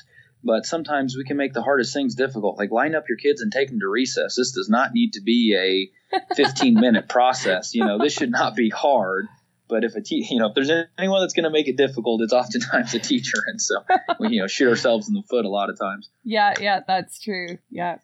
but 0.44 0.64
sometimes 0.66 1.16
we 1.16 1.24
can 1.24 1.36
make 1.36 1.52
the 1.52 1.62
hardest 1.62 1.92
things 1.94 2.14
difficult. 2.14 2.58
Like 2.58 2.70
line 2.70 2.94
up 2.94 3.04
your 3.08 3.18
kids 3.18 3.40
and 3.42 3.52
take 3.52 3.68
them 3.68 3.80
to 3.80 3.88
recess. 3.88 4.36
This 4.36 4.52
does 4.52 4.68
not 4.70 4.92
need 4.94 5.12
to 5.14 5.20
be 5.22 5.90
a 6.12 6.16
15 6.34 6.74
minute 6.74 7.08
process. 7.08 7.74
You 7.74 7.84
know, 7.84 7.98
this 7.98 8.12
should 8.14 8.30
not 8.30 8.54
be 8.56 8.68
hard. 8.70 9.26
But 9.68 9.84
if 9.84 9.94
a 9.94 10.00
te- 10.00 10.26
you 10.28 10.38
know 10.40 10.48
if 10.48 10.54
there's 10.54 10.70
anyone 10.98 11.20
that's 11.22 11.32
going 11.32 11.44
to 11.44 11.50
make 11.50 11.68
it 11.68 11.76
difficult, 11.76 12.22
it's 12.22 12.32
oftentimes 12.32 12.92
a 12.94 12.98
teacher, 12.98 13.38
and 13.46 13.60
so 13.62 13.76
we 14.18 14.30
you 14.30 14.40
know 14.40 14.48
shoot 14.48 14.68
ourselves 14.68 15.08
in 15.08 15.14
the 15.14 15.22
foot 15.30 15.44
a 15.44 15.48
lot 15.48 15.70
of 15.70 15.78
times. 15.78 16.10
Yeah, 16.24 16.54
yeah, 16.60 16.80
that's 16.86 17.20
true. 17.20 17.58
Yeah. 17.70 17.98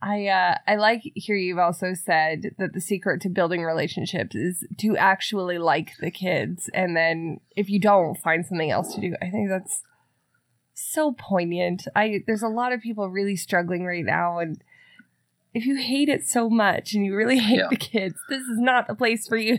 I 0.00 0.26
uh, 0.26 0.58
I 0.66 0.76
like 0.76 1.02
here 1.14 1.34
you've 1.34 1.58
also 1.58 1.92
said 1.92 2.54
that 2.58 2.72
the 2.72 2.80
secret 2.80 3.20
to 3.22 3.28
building 3.28 3.64
relationships 3.64 4.36
is 4.36 4.64
to 4.78 4.96
actually 4.96 5.58
like 5.58 5.92
the 6.00 6.12
kids, 6.12 6.70
and 6.72 6.96
then 6.96 7.40
if 7.56 7.68
you 7.68 7.80
don't, 7.80 8.16
find 8.16 8.46
something 8.46 8.70
else 8.70 8.94
to 8.94 9.00
do. 9.00 9.16
I 9.20 9.30
think 9.30 9.48
that's 9.48 9.82
so 10.74 11.12
poignant. 11.12 11.84
I 11.96 12.20
there's 12.26 12.42
a 12.42 12.48
lot 12.48 12.72
of 12.72 12.80
people 12.80 13.10
really 13.10 13.34
struggling 13.34 13.84
right 13.84 14.04
now, 14.04 14.38
and 14.38 14.62
if 15.52 15.66
you 15.66 15.76
hate 15.76 16.08
it 16.08 16.28
so 16.28 16.48
much 16.48 16.94
and 16.94 17.04
you 17.04 17.16
really 17.16 17.38
hate 17.38 17.58
yeah. 17.58 17.68
the 17.68 17.76
kids, 17.76 18.14
this 18.28 18.42
is 18.42 18.58
not 18.58 18.86
the 18.86 18.94
place 18.94 19.26
for 19.26 19.36
you. 19.36 19.58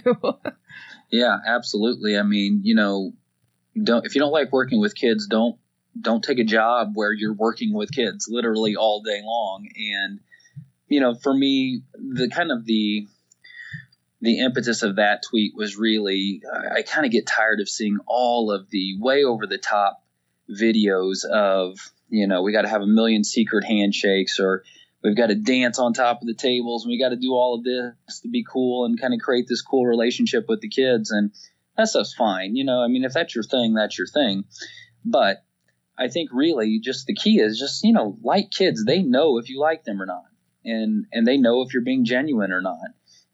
yeah, 1.11 1.37
absolutely. 1.45 2.17
I 2.17 2.23
mean, 2.23 2.61
you 2.63 2.75
know, 2.75 3.11
don't 3.83 4.05
if 4.05 4.15
you 4.15 4.21
don't 4.21 4.31
like 4.31 4.53
working 4.53 4.79
with 4.79 4.95
kids, 4.95 5.27
don't 5.27 5.57
don't 5.99 6.23
take 6.23 6.39
a 6.39 6.45
job 6.45 6.91
where 6.93 7.11
you're 7.11 7.33
working 7.33 7.73
with 7.73 7.91
kids 7.91 8.27
literally 8.29 8.77
all 8.77 9.01
day 9.01 9.21
long. 9.23 9.67
And 9.75 10.21
you 10.89 10.99
know, 10.99 11.13
for 11.13 11.33
me, 11.33 11.83
the 11.93 12.29
kind 12.29 12.51
of 12.51 12.65
the 12.65 13.07
the 14.21 14.39
impetus 14.39 14.83
of 14.83 14.97
that 14.97 15.23
tweet 15.23 15.53
was 15.55 15.77
really 15.77 16.41
I, 16.51 16.79
I 16.79 16.81
kind 16.81 17.05
of 17.05 17.11
get 17.11 17.25
tired 17.25 17.61
of 17.61 17.69
seeing 17.69 17.99
all 18.05 18.51
of 18.51 18.69
the 18.69 18.97
way 18.99 19.23
over 19.23 19.47
the 19.47 19.57
top 19.57 20.03
videos 20.49 21.23
of 21.25 21.77
you 22.09 22.27
know 22.27 22.41
we 22.41 22.51
got 22.51 22.63
to 22.63 22.69
have 22.69 22.81
a 22.81 22.87
million 22.87 23.23
secret 23.23 23.63
handshakes 23.63 24.39
or 24.39 24.63
we've 25.03 25.15
got 25.15 25.27
to 25.27 25.35
dance 25.35 25.79
on 25.79 25.93
top 25.93 26.21
of 26.21 26.27
the 26.27 26.33
tables 26.33 26.83
and 26.83 26.91
we 26.91 26.99
got 26.99 27.09
to 27.09 27.15
do 27.15 27.31
all 27.31 27.55
of 27.55 27.63
this 27.63 28.19
to 28.21 28.29
be 28.29 28.43
cool 28.43 28.85
and 28.85 28.99
kind 28.99 29.13
of 29.13 29.21
create 29.21 29.45
this 29.47 29.61
cool 29.61 29.85
relationship 29.85 30.45
with 30.49 30.59
the 30.59 30.67
kids. 30.67 31.11
And 31.11 31.31
that 31.77 31.87
stuff's 31.87 32.13
fine 32.13 32.57
you 32.57 32.65
know 32.65 32.83
i 32.83 32.87
mean 32.87 33.05
if 33.05 33.13
that's 33.13 33.33
your 33.33 33.43
thing 33.43 33.73
that's 33.73 33.97
your 33.97 34.07
thing. 34.07 34.43
But 35.05 35.45
i 35.97 36.09
think 36.09 36.29
really 36.33 36.79
just 36.79 37.05
the 37.05 37.15
key 37.15 37.39
is 37.39 37.57
just 37.57 37.85
you 37.85 37.93
know 37.93 38.17
like 38.21 38.51
kids 38.51 38.83
they 38.83 39.01
know 39.01 39.37
if 39.37 39.49
you 39.49 39.61
like 39.61 39.85
them 39.85 40.01
or 40.01 40.05
not 40.05 40.23
and 40.65 41.05
and 41.11 41.25
they 41.25 41.37
know 41.37 41.61
if 41.61 41.73
you're 41.73 41.83
being 41.83 42.05
genuine 42.05 42.51
or 42.51 42.61
not 42.61 42.89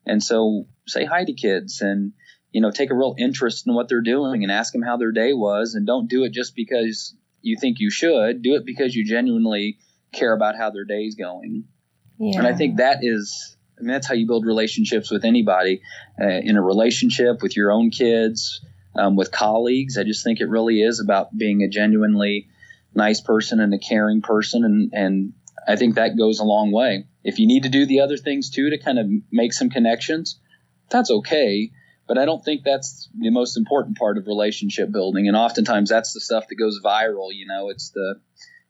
and 0.06 0.22
so 0.22 0.66
say 0.88 1.06
hi 1.06 1.24
to 1.24 1.34
kids 1.34 1.82
and 1.82 2.14
you 2.52 2.62
know 2.62 2.72
take 2.72 2.92
a 2.92 2.96
real 2.96 3.16
interest 3.18 3.68
in 3.68 3.74
what 3.74 3.90
they're 3.90 4.02
doing 4.02 4.44
and 4.44 4.52
ask 4.52 4.72
them 4.72 4.82
how 4.82 4.98
their 4.98 5.12
day 5.12 5.34
was 5.34 5.76
and 5.76 5.88
don't 5.88 6.10
do 6.10 6.24
it 6.24 6.32
just 6.32 6.56
because 6.56 7.16
you 7.42 7.56
think 7.58 7.80
you 7.80 7.92
should 7.92 8.42
do 8.42 8.56
it 8.56 8.66
because 8.66 8.96
you 8.96 9.06
genuinely 9.06 9.78
care 10.12 10.34
about 10.34 10.56
how 10.56 10.72
their 10.72 10.86
day's 10.86 11.16
going. 11.16 11.66
Yeah. 12.18 12.40
And 12.40 12.48
I 12.48 12.54
think 12.54 12.78
that 12.78 13.00
is, 13.02 13.56
I 13.78 13.82
mean, 13.82 13.92
that's 13.92 14.08
how 14.08 14.16
you 14.16 14.26
build 14.26 14.46
relationships 14.46 15.12
with 15.12 15.26
anybody 15.26 15.82
uh, 16.20 16.26
in 16.26 16.58
a 16.58 16.62
relationship 16.62 17.42
with 17.42 17.56
your 17.56 17.72
own 17.72 17.92
kids, 17.92 18.62
um, 18.96 19.16
with 19.16 19.32
colleagues. 19.32 19.98
I 19.98 20.04
just 20.04 20.24
think 20.24 20.40
it 20.40 20.50
really 20.50 20.82
is 20.82 21.00
about 21.00 21.38
being 21.38 21.62
a 21.62 21.68
genuinely 21.68 22.48
nice 22.94 23.22
person 23.22 23.60
and 23.60 23.74
a 23.74 23.80
caring 23.80 24.22
person. 24.22 24.64
And, 24.64 24.94
and 24.94 25.34
I 25.68 25.76
think 25.76 25.96
that 25.96 26.18
goes 26.18 26.40
a 26.40 26.44
long 26.44 26.72
way. 26.72 27.06
If 27.24 27.40
you 27.40 27.48
need 27.48 27.64
to 27.64 27.70
do 27.70 27.86
the 27.86 28.02
other 28.02 28.18
things 28.18 28.50
too 28.50 28.70
to 28.70 28.78
kind 28.78 29.00
of 29.00 29.08
make 29.32 29.54
some 29.54 29.70
connections, 29.70 30.40
that's 30.90 31.10
okay. 31.10 31.72
But 32.08 32.18
I 32.18 32.26
don't 32.26 32.44
think 32.44 32.62
that's 32.64 33.10
the 33.18 33.32
most 33.32 33.58
important 33.58 33.98
part 33.98 34.18
of 34.18 34.28
relationship 34.28 34.92
building. 34.92 35.28
And 35.28 35.36
oftentimes 35.36 35.90
that's 35.90 36.14
the 36.14 36.22
stuff 36.22 36.48
that 36.48 36.56
goes 36.56 36.80
viral. 36.84 37.34
You 37.34 37.48
know, 37.48 37.70
it's 37.70 37.90
the, 37.90 38.22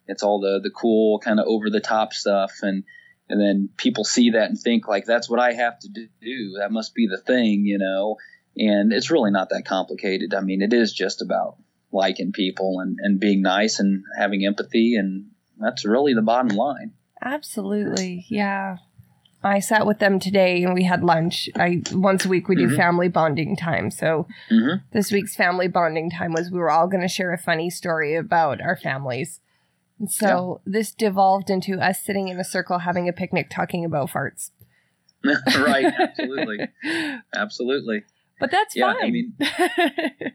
it's 0.06 0.22
all 0.22 0.40
the 0.40 0.60
the 0.62 0.70
cool 0.70 1.18
kind 1.18 1.38
of 1.38 1.46
over 1.46 1.68
the 1.68 1.80
top 1.80 2.12
stuff 2.12 2.52
and 2.62 2.84
and 3.28 3.40
then 3.40 3.68
people 3.76 4.04
see 4.04 4.30
that 4.30 4.48
and 4.48 4.58
think 4.58 4.86
like 4.86 5.04
that's 5.04 5.28
what 5.28 5.40
I 5.40 5.52
have 5.52 5.78
to 5.80 5.88
do. 5.88 6.56
That 6.58 6.70
must 6.70 6.94
be 6.94 7.08
the 7.08 7.20
thing, 7.20 7.66
you 7.66 7.78
know. 7.78 8.16
And 8.56 8.92
it's 8.92 9.10
really 9.10 9.30
not 9.30 9.50
that 9.50 9.66
complicated. 9.66 10.32
I 10.32 10.40
mean, 10.40 10.62
it 10.62 10.72
is 10.72 10.92
just 10.92 11.20
about 11.20 11.56
liking 11.92 12.32
people 12.32 12.80
and, 12.80 12.98
and 13.00 13.20
being 13.20 13.42
nice 13.42 13.80
and 13.80 14.04
having 14.16 14.46
empathy 14.46 14.94
and 14.94 15.26
that's 15.58 15.84
really 15.84 16.14
the 16.14 16.22
bottom 16.22 16.56
line. 16.56 16.92
Absolutely. 17.22 18.26
Yeah. 18.28 18.78
I 19.42 19.60
sat 19.60 19.86
with 19.86 20.00
them 20.00 20.18
today 20.18 20.62
and 20.64 20.74
we 20.74 20.84
had 20.84 21.04
lunch. 21.04 21.48
I 21.54 21.82
once 21.92 22.24
a 22.24 22.28
week 22.28 22.48
we 22.48 22.56
do 22.56 22.66
mm-hmm. 22.66 22.76
family 22.76 23.08
bonding 23.08 23.56
time. 23.56 23.90
So 23.90 24.26
mm-hmm. 24.50 24.84
this 24.92 25.12
week's 25.12 25.36
family 25.36 25.68
bonding 25.68 26.10
time 26.10 26.32
was 26.32 26.50
we 26.50 26.58
were 26.58 26.70
all 26.70 26.88
going 26.88 27.02
to 27.02 27.08
share 27.08 27.32
a 27.32 27.38
funny 27.38 27.70
story 27.70 28.16
about 28.16 28.60
our 28.60 28.76
families. 28.76 29.40
And 29.98 30.10
so 30.10 30.60
yeah. 30.66 30.72
this 30.72 30.92
devolved 30.92 31.48
into 31.48 31.78
us 31.78 32.02
sitting 32.02 32.28
in 32.28 32.40
a 32.40 32.44
circle 32.44 32.80
having 32.80 33.08
a 33.08 33.12
picnic 33.12 33.48
talking 33.48 33.84
about 33.84 34.10
farts. 34.10 34.50
right, 35.24 35.92
absolutely. 35.98 36.58
absolutely. 37.34 38.04
But 38.40 38.50
that's 38.50 38.76
yeah, 38.76 38.92
fine. 38.92 39.04
I 39.04 39.10
mean 39.10 39.34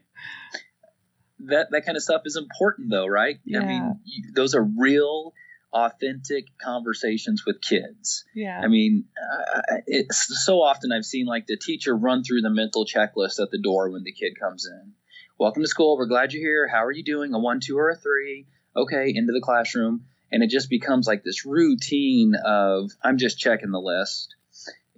that 1.48 1.68
that 1.70 1.84
kind 1.84 1.96
of 1.96 2.02
stuff 2.02 2.22
is 2.24 2.36
important 2.36 2.90
though, 2.90 3.06
right? 3.06 3.38
Yeah. 3.44 3.60
I 3.60 3.66
mean, 3.66 4.00
you, 4.04 4.32
those 4.34 4.54
are 4.54 4.62
real 4.62 5.32
authentic 5.72 6.44
conversations 6.62 7.44
with 7.46 7.60
kids. 7.60 8.24
Yeah. 8.34 8.60
I 8.62 8.68
mean, 8.68 9.04
uh, 9.16 9.76
it's 9.86 10.44
so 10.44 10.60
often 10.60 10.92
I've 10.92 11.04
seen 11.04 11.26
like 11.26 11.46
the 11.46 11.56
teacher 11.56 11.96
run 11.96 12.22
through 12.24 12.42
the 12.42 12.50
mental 12.50 12.84
checklist 12.84 13.40
at 13.40 13.50
the 13.50 13.60
door 13.62 13.90
when 13.90 14.04
the 14.04 14.12
kid 14.12 14.38
comes 14.38 14.66
in. 14.66 14.92
Welcome 15.38 15.62
to 15.62 15.68
school. 15.68 15.96
We're 15.96 16.06
glad 16.06 16.32
you're 16.32 16.42
here. 16.42 16.68
How 16.68 16.84
are 16.84 16.92
you 16.92 17.02
doing? 17.02 17.32
A 17.32 17.38
one, 17.38 17.60
two, 17.60 17.78
or 17.78 17.88
a 17.88 17.96
three? 17.96 18.46
okay, 18.76 19.12
into 19.14 19.32
the 19.32 19.40
classroom. 19.40 20.04
And 20.30 20.42
it 20.42 20.50
just 20.50 20.70
becomes 20.70 21.06
like 21.06 21.22
this 21.24 21.44
routine 21.44 22.34
of 22.44 22.90
I'm 23.02 23.18
just 23.18 23.38
checking 23.38 23.70
the 23.70 23.80
list. 23.80 24.34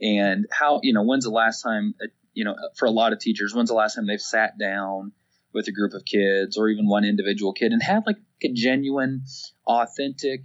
And 0.00 0.46
how, 0.50 0.80
you 0.82 0.92
know, 0.92 1.02
when's 1.02 1.24
the 1.24 1.30
last 1.30 1.62
time, 1.62 1.94
uh, 2.02 2.06
you 2.32 2.44
know, 2.44 2.54
for 2.76 2.86
a 2.86 2.90
lot 2.90 3.12
of 3.12 3.20
teachers, 3.20 3.54
when's 3.54 3.68
the 3.68 3.74
last 3.74 3.94
time 3.94 4.06
they've 4.06 4.20
sat 4.20 4.58
down 4.58 5.12
with 5.54 5.68
a 5.68 5.72
group 5.72 5.94
of 5.94 6.04
kids 6.04 6.58
or 6.58 6.68
even 6.68 6.88
one 6.88 7.04
individual 7.04 7.52
kid 7.52 7.72
and 7.72 7.82
have 7.82 8.02
like 8.06 8.18
a 8.42 8.52
genuine, 8.52 9.24
authentic, 9.66 10.40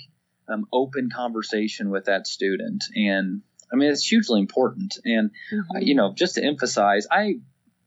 um, 0.48 0.66
open 0.72 1.10
conversation 1.14 1.90
with 1.90 2.06
that 2.06 2.28
student? 2.28 2.86
And 2.96 3.42
I 3.72 3.76
mean, 3.76 3.92
it's 3.92 4.06
hugely 4.06 4.40
important. 4.40 4.98
And, 5.04 5.32
mm-hmm. 5.52 5.76
uh, 5.76 5.80
you 5.80 5.96
know, 5.96 6.14
just 6.16 6.36
to 6.36 6.44
emphasize, 6.44 7.08
I, 7.12 7.40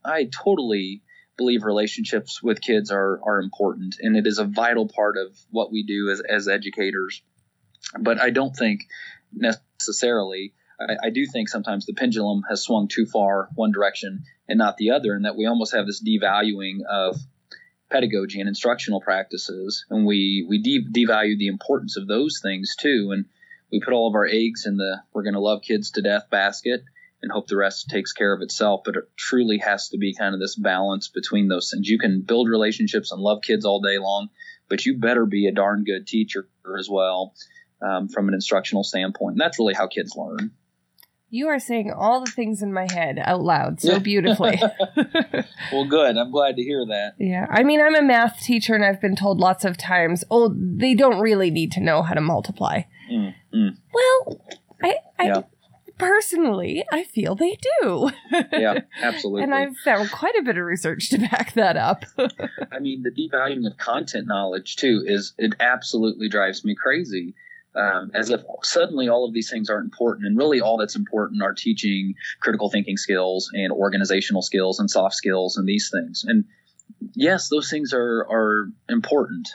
I 0.05 0.25
totally 0.25 1.01
believe 1.37 1.63
relationships 1.63 2.41
with 2.43 2.61
kids 2.61 2.91
are 2.91 3.19
are 3.23 3.39
important, 3.39 3.95
and 3.99 4.15
it 4.15 4.27
is 4.27 4.39
a 4.39 4.45
vital 4.45 4.87
part 4.87 5.17
of 5.17 5.37
what 5.49 5.71
we 5.71 5.83
do 5.83 6.09
as 6.11 6.21
as 6.21 6.47
educators. 6.47 7.21
But 7.99 8.21
I 8.21 8.29
don't 8.29 8.55
think 8.55 8.81
necessarily. 9.33 10.53
I, 10.79 11.07
I 11.07 11.09
do 11.09 11.25
think 11.25 11.49
sometimes 11.49 11.85
the 11.85 11.93
pendulum 11.93 12.43
has 12.49 12.61
swung 12.61 12.87
too 12.87 13.05
far 13.05 13.49
one 13.55 13.71
direction 13.71 14.23
and 14.47 14.57
not 14.57 14.77
the 14.77 14.91
other, 14.91 15.13
and 15.13 15.25
that 15.25 15.35
we 15.35 15.45
almost 15.45 15.73
have 15.73 15.85
this 15.85 16.03
devaluing 16.03 16.79
of 16.89 17.17
pedagogy 17.89 18.39
and 18.39 18.49
instructional 18.49 19.01
practices, 19.01 19.85
and 19.89 20.05
we 20.05 20.45
we 20.47 20.57
de- 20.57 21.05
devalue 21.05 21.37
the 21.37 21.47
importance 21.47 21.97
of 21.97 22.07
those 22.07 22.39
things 22.41 22.75
too, 22.75 23.11
and 23.13 23.25
we 23.71 23.79
put 23.79 23.93
all 23.93 24.07
of 24.07 24.15
our 24.15 24.25
eggs 24.25 24.65
in 24.65 24.77
the 24.77 25.01
"we're 25.13 25.23
going 25.23 25.33
to 25.35 25.39
love 25.39 25.61
kids 25.61 25.91
to 25.91 26.01
death" 26.01 26.29
basket, 26.29 26.83
and 27.21 27.31
hope 27.31 27.47
the 27.47 27.55
rest 27.55 27.89
takes 27.89 28.11
care 28.11 28.33
of 28.33 28.41
itself. 28.41 28.81
But 28.83 28.95
it 28.95 29.03
truly 29.15 29.59
has 29.59 29.89
to 29.89 29.97
be 29.97 30.13
kind 30.13 30.33
of 30.33 30.41
this 30.41 30.55
balance 30.55 31.07
between 31.07 31.47
those 31.47 31.71
things. 31.71 31.87
You 31.87 31.99
can 31.99 32.21
build 32.21 32.49
relationships 32.49 33.11
and 33.11 33.21
love 33.21 33.41
kids 33.41 33.65
all 33.65 33.81
day 33.81 33.97
long, 33.97 34.29
but 34.69 34.85
you 34.85 34.97
better 34.97 35.25
be 35.25 35.47
a 35.47 35.53
darn 35.53 35.83
good 35.83 36.07
teacher 36.07 36.47
as 36.77 36.89
well 36.89 37.33
um, 37.81 38.07
from 38.09 38.27
an 38.27 38.33
instructional 38.33 38.83
standpoint. 38.83 39.33
And 39.33 39.41
that's 39.41 39.59
really 39.59 39.73
how 39.73 39.87
kids 39.87 40.15
learn. 40.15 40.51
You 41.33 41.47
are 41.47 41.57
saying 41.57 41.91
all 41.91 42.23
the 42.23 42.29
things 42.29 42.61
in 42.61 42.71
my 42.71 42.85
head 42.93 43.17
out 43.17 43.41
loud 43.41 43.81
so 43.81 43.99
beautifully. 43.99 44.61
well, 45.71 45.85
good. 45.85 46.15
I'm 46.15 46.29
glad 46.29 46.57
to 46.57 46.61
hear 46.61 46.85
that. 46.85 47.15
Yeah. 47.17 47.47
I 47.49 47.63
mean, 47.63 47.81
I'm 47.81 47.95
a 47.95 48.03
math 48.03 48.41
teacher 48.41 48.75
and 48.75 48.85
I've 48.85 49.01
been 49.01 49.15
told 49.15 49.39
lots 49.39 49.65
of 49.65 49.75
times, 49.75 50.23
oh, 50.29 50.53
they 50.55 50.93
don't 50.93 51.19
really 51.19 51.49
need 51.49 51.71
to 51.71 51.79
know 51.79 52.03
how 52.03 52.13
to 52.13 52.21
multiply. 52.21 52.83
Mm, 53.11 53.33
mm. 53.51 53.77
Well, 53.91 54.41
I, 54.83 54.95
I 55.17 55.23
yeah 55.23 55.41
personally, 55.97 56.83
I 56.91 57.03
feel 57.03 57.35
they 57.35 57.57
do. 57.81 58.09
yeah, 58.51 58.79
absolutely. 59.01 59.43
and 59.43 59.53
I've 59.53 59.77
found 59.77 60.11
quite 60.11 60.35
a 60.35 60.41
bit 60.41 60.57
of 60.57 60.65
research 60.65 61.09
to 61.11 61.17
back 61.17 61.53
that 61.53 61.77
up. 61.77 62.03
I 62.71 62.79
mean, 62.79 63.03
the 63.03 63.11
devaluing 63.11 63.65
of 63.67 63.77
content 63.77 64.27
knowledge 64.27 64.75
too 64.75 65.03
is 65.05 65.33
it 65.37 65.53
absolutely 65.59 66.29
drives 66.29 66.65
me 66.65 66.75
crazy. 66.75 67.35
Um, 67.75 68.11
as 68.13 68.29
if 68.29 68.41
suddenly 68.61 69.09
all 69.09 69.25
of 69.25 69.33
these 69.33 69.49
things 69.49 69.69
aren't 69.69 69.85
important, 69.85 70.27
and 70.27 70.37
really 70.37 70.61
all 70.61 70.77
that's 70.77 70.95
important 70.95 71.41
are 71.41 71.53
teaching 71.53 72.13
critical 72.39 72.69
thinking 72.69 72.97
skills 72.97 73.49
and 73.53 73.71
organizational 73.71 74.43
skills 74.43 74.79
and 74.79 74.89
soft 74.89 75.15
skills 75.15 75.57
and 75.57 75.67
these 75.67 75.91
things. 75.91 76.23
And 76.27 76.45
yes, 77.15 77.49
those 77.49 77.71
things 77.71 77.91
are 77.93 78.27
are 78.29 78.69
important, 78.89 79.49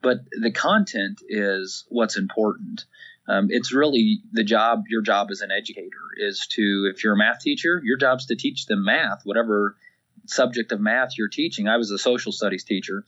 but 0.00 0.18
the 0.32 0.50
content 0.50 1.20
is 1.28 1.84
what's 1.88 2.16
important 2.16 2.84
um, 3.30 3.48
it's 3.50 3.74
really 3.74 4.20
the 4.32 4.44
job 4.44 4.84
your 4.88 5.02
job 5.02 5.28
as 5.30 5.42
an 5.42 5.50
educator 5.50 5.90
is 6.16 6.46
to 6.52 6.90
if 6.90 7.04
you're 7.04 7.12
a 7.12 7.16
math 7.18 7.40
teacher 7.40 7.82
your 7.84 7.98
job's 7.98 8.24
to 8.26 8.36
teach 8.36 8.64
them 8.64 8.86
math 8.86 9.20
whatever 9.24 9.76
subject 10.24 10.72
of 10.72 10.80
math 10.80 11.10
you're 11.18 11.28
teaching 11.28 11.68
i 11.68 11.76
was 11.76 11.90
a 11.90 11.98
social 11.98 12.32
studies 12.32 12.64
teacher 12.64 13.04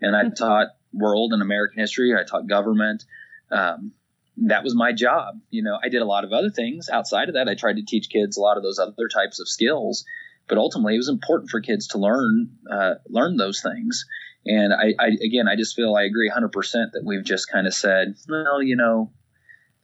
and 0.00 0.14
i 0.14 0.22
mm-hmm. 0.22 0.34
taught 0.34 0.68
world 0.94 1.32
and 1.32 1.42
American 1.42 1.80
history. 1.80 2.14
I 2.18 2.24
taught 2.24 2.46
government. 2.46 3.04
Um, 3.50 3.92
that 4.36 4.64
was 4.64 4.74
my 4.74 4.92
job. 4.92 5.40
You 5.50 5.62
know, 5.62 5.78
I 5.82 5.88
did 5.88 6.02
a 6.02 6.06
lot 6.06 6.24
of 6.24 6.32
other 6.32 6.50
things 6.50 6.88
outside 6.88 7.28
of 7.28 7.34
that. 7.34 7.48
I 7.48 7.54
tried 7.54 7.76
to 7.76 7.84
teach 7.84 8.10
kids 8.10 8.36
a 8.36 8.40
lot 8.40 8.56
of 8.56 8.62
those 8.62 8.78
other 8.78 9.08
types 9.12 9.40
of 9.40 9.48
skills, 9.48 10.04
but 10.48 10.58
ultimately, 10.58 10.94
it 10.94 10.98
was 10.98 11.08
important 11.08 11.50
for 11.50 11.60
kids 11.60 11.88
to 11.88 11.98
learn 11.98 12.50
uh, 12.70 12.94
learn 13.08 13.36
those 13.36 13.62
things. 13.62 14.04
And 14.46 14.74
I, 14.74 14.94
I, 14.98 15.06
again, 15.24 15.48
I 15.48 15.56
just 15.56 15.74
feel 15.74 15.94
I 15.94 16.02
agree 16.02 16.30
100% 16.30 16.52
that 16.92 17.02
we've 17.02 17.24
just 17.24 17.50
kind 17.50 17.66
of 17.66 17.72
said, 17.72 18.14
well, 18.28 18.62
you 18.62 18.76
know, 18.76 19.10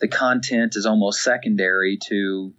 the 0.01 0.09
content 0.09 0.77
is 0.77 0.85
almost 0.85 1.23
secondary 1.23 1.99
to 2.09 2.53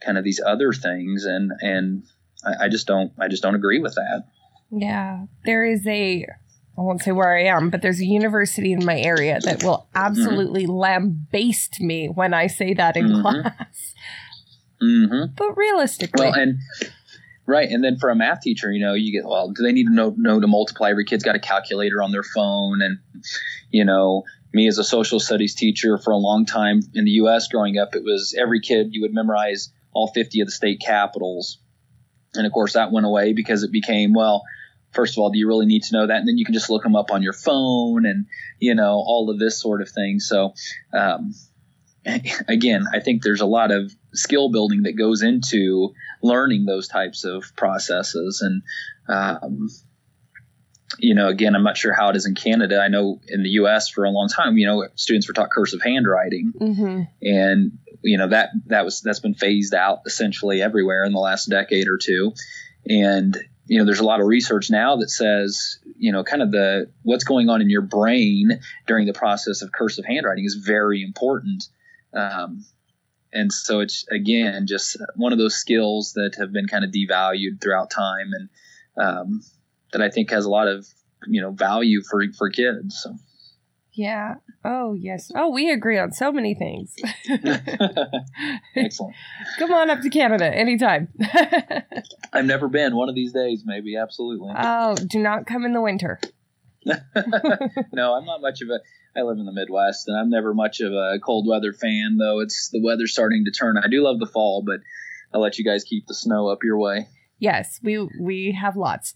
kind 0.00 0.16
of 0.16 0.24
these 0.24 0.40
other 0.44 0.72
things, 0.72 1.24
and 1.24 1.52
and 1.60 2.04
I, 2.44 2.64
I 2.64 2.68
just 2.68 2.86
don't 2.86 3.12
I 3.18 3.28
just 3.28 3.42
don't 3.42 3.54
agree 3.54 3.80
with 3.80 3.94
that. 3.94 4.24
Yeah, 4.70 5.26
there 5.44 5.64
is 5.64 5.86
a 5.86 6.26
I 6.76 6.80
won't 6.80 7.02
say 7.02 7.12
where 7.12 7.36
I 7.36 7.44
am, 7.44 7.68
but 7.68 7.82
there's 7.82 8.00
a 8.00 8.06
university 8.06 8.72
in 8.72 8.84
my 8.84 8.98
area 8.98 9.38
that 9.44 9.62
will 9.62 9.88
mm-hmm. 9.94 9.98
absolutely 10.06 10.64
mm-hmm. 10.64 10.72
lambaste 10.72 11.80
me 11.80 12.08
when 12.08 12.32
I 12.32 12.46
say 12.46 12.72
that 12.74 12.96
in 12.96 13.08
mm-hmm. 13.08 13.22
class. 13.22 13.94
Mm-hmm. 14.82 15.34
But 15.36 15.56
realistically, 15.56 16.26
well, 16.26 16.34
and 16.34 16.58
right, 17.46 17.68
and 17.68 17.84
then 17.84 17.98
for 17.98 18.10
a 18.10 18.16
math 18.16 18.40
teacher, 18.40 18.72
you 18.72 18.84
know, 18.84 18.94
you 18.94 19.12
get 19.12 19.28
well, 19.28 19.52
do 19.52 19.62
they 19.62 19.72
need 19.72 19.86
to 19.86 19.94
know 19.94 20.14
know 20.16 20.40
to 20.40 20.46
multiply? 20.46 20.90
Every 20.90 21.04
kid's 21.04 21.22
got 21.22 21.36
a 21.36 21.40
calculator 21.40 22.02
on 22.02 22.10
their 22.10 22.24
phone, 22.24 22.80
and 22.82 22.98
you 23.70 23.84
know, 23.84 24.24
me 24.52 24.66
as 24.66 24.78
a 24.78 24.84
social 24.84 25.20
studies 25.20 25.54
teacher 25.54 25.98
for 25.98 26.10
a 26.10 26.16
long 26.16 26.46
time 26.46 26.80
in 26.94 27.04
the 27.04 27.12
U.S. 27.12 27.48
growing 27.48 27.78
up, 27.78 27.94
it 27.94 28.02
was 28.02 28.34
every 28.36 28.60
kid 28.60 28.88
you 28.90 29.02
would 29.02 29.14
memorize 29.14 29.70
all 29.92 30.08
50 30.08 30.40
of 30.40 30.48
the 30.48 30.52
state 30.52 30.80
capitals, 30.80 31.58
and 32.34 32.44
of 32.44 32.52
course 32.52 32.72
that 32.72 32.90
went 32.90 33.06
away 33.06 33.34
because 33.34 33.62
it 33.62 33.70
became 33.70 34.14
well 34.14 34.42
first 34.92 35.14
of 35.14 35.18
all, 35.18 35.30
do 35.30 35.38
you 35.38 35.48
really 35.48 35.66
need 35.66 35.82
to 35.84 35.94
know 35.94 36.06
that? 36.06 36.18
And 36.18 36.28
then 36.28 36.38
you 36.38 36.44
can 36.44 36.54
just 36.54 36.70
look 36.70 36.82
them 36.82 36.96
up 36.96 37.10
on 37.10 37.22
your 37.22 37.32
phone 37.32 38.06
and, 38.06 38.26
you 38.58 38.74
know, 38.74 38.92
all 38.92 39.30
of 39.30 39.38
this 39.38 39.60
sort 39.60 39.82
of 39.82 39.88
thing. 39.88 40.20
So, 40.20 40.54
um, 40.92 41.34
again, 42.48 42.84
I 42.92 43.00
think 43.00 43.22
there's 43.22 43.40
a 43.40 43.46
lot 43.46 43.70
of 43.70 43.92
skill 44.12 44.50
building 44.50 44.82
that 44.82 44.92
goes 44.92 45.22
into 45.22 45.94
learning 46.22 46.64
those 46.64 46.88
types 46.88 47.24
of 47.24 47.44
processes. 47.56 48.42
And, 48.42 48.62
um, 49.08 49.68
you 50.98 51.14
know, 51.14 51.28
again, 51.28 51.54
I'm 51.54 51.62
not 51.62 51.76
sure 51.76 51.94
how 51.94 52.10
it 52.10 52.16
is 52.16 52.26
in 52.26 52.34
Canada. 52.34 52.80
I 52.80 52.88
know 52.88 53.20
in 53.26 53.42
the 53.42 53.50
U.S. 53.50 53.88
for 53.88 54.04
a 54.04 54.10
long 54.10 54.28
time, 54.28 54.58
you 54.58 54.66
know, 54.66 54.86
students 54.94 55.26
were 55.26 55.34
taught 55.34 55.50
cursive 55.50 55.80
handwriting, 55.82 56.52
mm-hmm. 56.58 57.02
and 57.22 57.78
you 58.02 58.18
know 58.18 58.28
that 58.28 58.50
that 58.66 58.84
was 58.84 59.00
that's 59.00 59.20
been 59.20 59.34
phased 59.34 59.72
out 59.72 60.00
essentially 60.06 60.60
everywhere 60.60 61.04
in 61.04 61.12
the 61.12 61.18
last 61.18 61.46
decade 61.46 61.88
or 61.88 61.96
two. 61.96 62.34
And 62.86 63.36
you 63.66 63.78
know, 63.78 63.84
there's 63.84 64.00
a 64.00 64.04
lot 64.04 64.20
of 64.20 64.26
research 64.26 64.70
now 64.70 64.96
that 64.96 65.10
says, 65.10 65.78
you 65.96 66.12
know, 66.12 66.24
kind 66.24 66.42
of 66.42 66.50
the 66.50 66.90
what's 67.02 67.24
going 67.24 67.48
on 67.48 67.60
in 67.62 67.70
your 67.70 67.82
brain 67.82 68.60
during 68.86 69.06
the 69.06 69.12
process 69.12 69.62
of 69.62 69.72
cursive 69.72 70.04
handwriting 70.04 70.44
is 70.44 70.54
very 70.54 71.02
important. 71.02 71.64
Um, 72.12 72.64
and 73.32 73.52
so 73.52 73.80
it's 73.80 74.06
again 74.10 74.66
just 74.66 74.96
one 75.16 75.32
of 75.32 75.38
those 75.38 75.54
skills 75.54 76.12
that 76.14 76.34
have 76.38 76.52
been 76.52 76.66
kind 76.66 76.84
of 76.84 76.90
devalued 76.90 77.60
throughout 77.60 77.90
time, 77.90 78.30
and 78.32 78.48
um, 78.96 79.42
that 79.92 80.02
I 80.02 80.10
think 80.10 80.30
has 80.30 80.44
a 80.44 80.50
lot 80.50 80.68
of 80.68 80.86
you 81.26 81.40
know 81.40 81.50
value 81.50 82.02
for 82.02 82.22
for 82.36 82.50
kids. 82.50 83.00
So. 83.02 83.16
Yeah. 83.94 84.36
Oh, 84.64 84.94
yes. 84.94 85.30
Oh, 85.34 85.50
we 85.50 85.70
agree 85.70 85.98
on 85.98 86.12
so 86.12 86.32
many 86.32 86.54
things. 86.54 86.94
Excellent. 88.76 89.14
Come 89.58 89.72
on 89.72 89.90
up 89.90 90.00
to 90.00 90.08
Canada 90.08 90.46
anytime. 90.46 91.08
I've 92.32 92.46
never 92.46 92.68
been. 92.68 92.96
One 92.96 93.08
of 93.08 93.14
these 93.14 93.32
days, 93.32 93.64
maybe. 93.66 93.96
Absolutely. 93.96 94.52
Oh, 94.56 94.94
do 94.94 95.18
not 95.18 95.46
come 95.46 95.64
in 95.64 95.74
the 95.74 95.80
winter. 95.82 96.18
no, 96.84 98.14
I'm 98.14 98.24
not 98.24 98.40
much 98.40 98.62
of 98.62 98.70
a. 98.70 98.80
I 99.14 99.22
live 99.22 99.36
in 99.36 99.44
the 99.44 99.52
Midwest, 99.52 100.08
and 100.08 100.16
I'm 100.16 100.30
never 100.30 100.54
much 100.54 100.80
of 100.80 100.92
a 100.92 101.18
cold 101.22 101.46
weather 101.46 101.74
fan. 101.74 102.16
Though 102.18 102.40
it's 102.40 102.70
the 102.70 102.80
weather 102.82 103.06
starting 103.06 103.44
to 103.44 103.50
turn. 103.50 103.76
I 103.76 103.88
do 103.88 104.02
love 104.02 104.18
the 104.18 104.26
fall, 104.26 104.64
but 104.66 104.80
I'll 105.34 105.42
let 105.42 105.58
you 105.58 105.64
guys 105.66 105.84
keep 105.84 106.06
the 106.06 106.14
snow 106.14 106.48
up 106.48 106.60
your 106.64 106.78
way. 106.78 107.08
Yes, 107.38 107.78
we 107.82 107.98
we 108.20 108.56
have 108.58 108.76
lots 108.76 109.14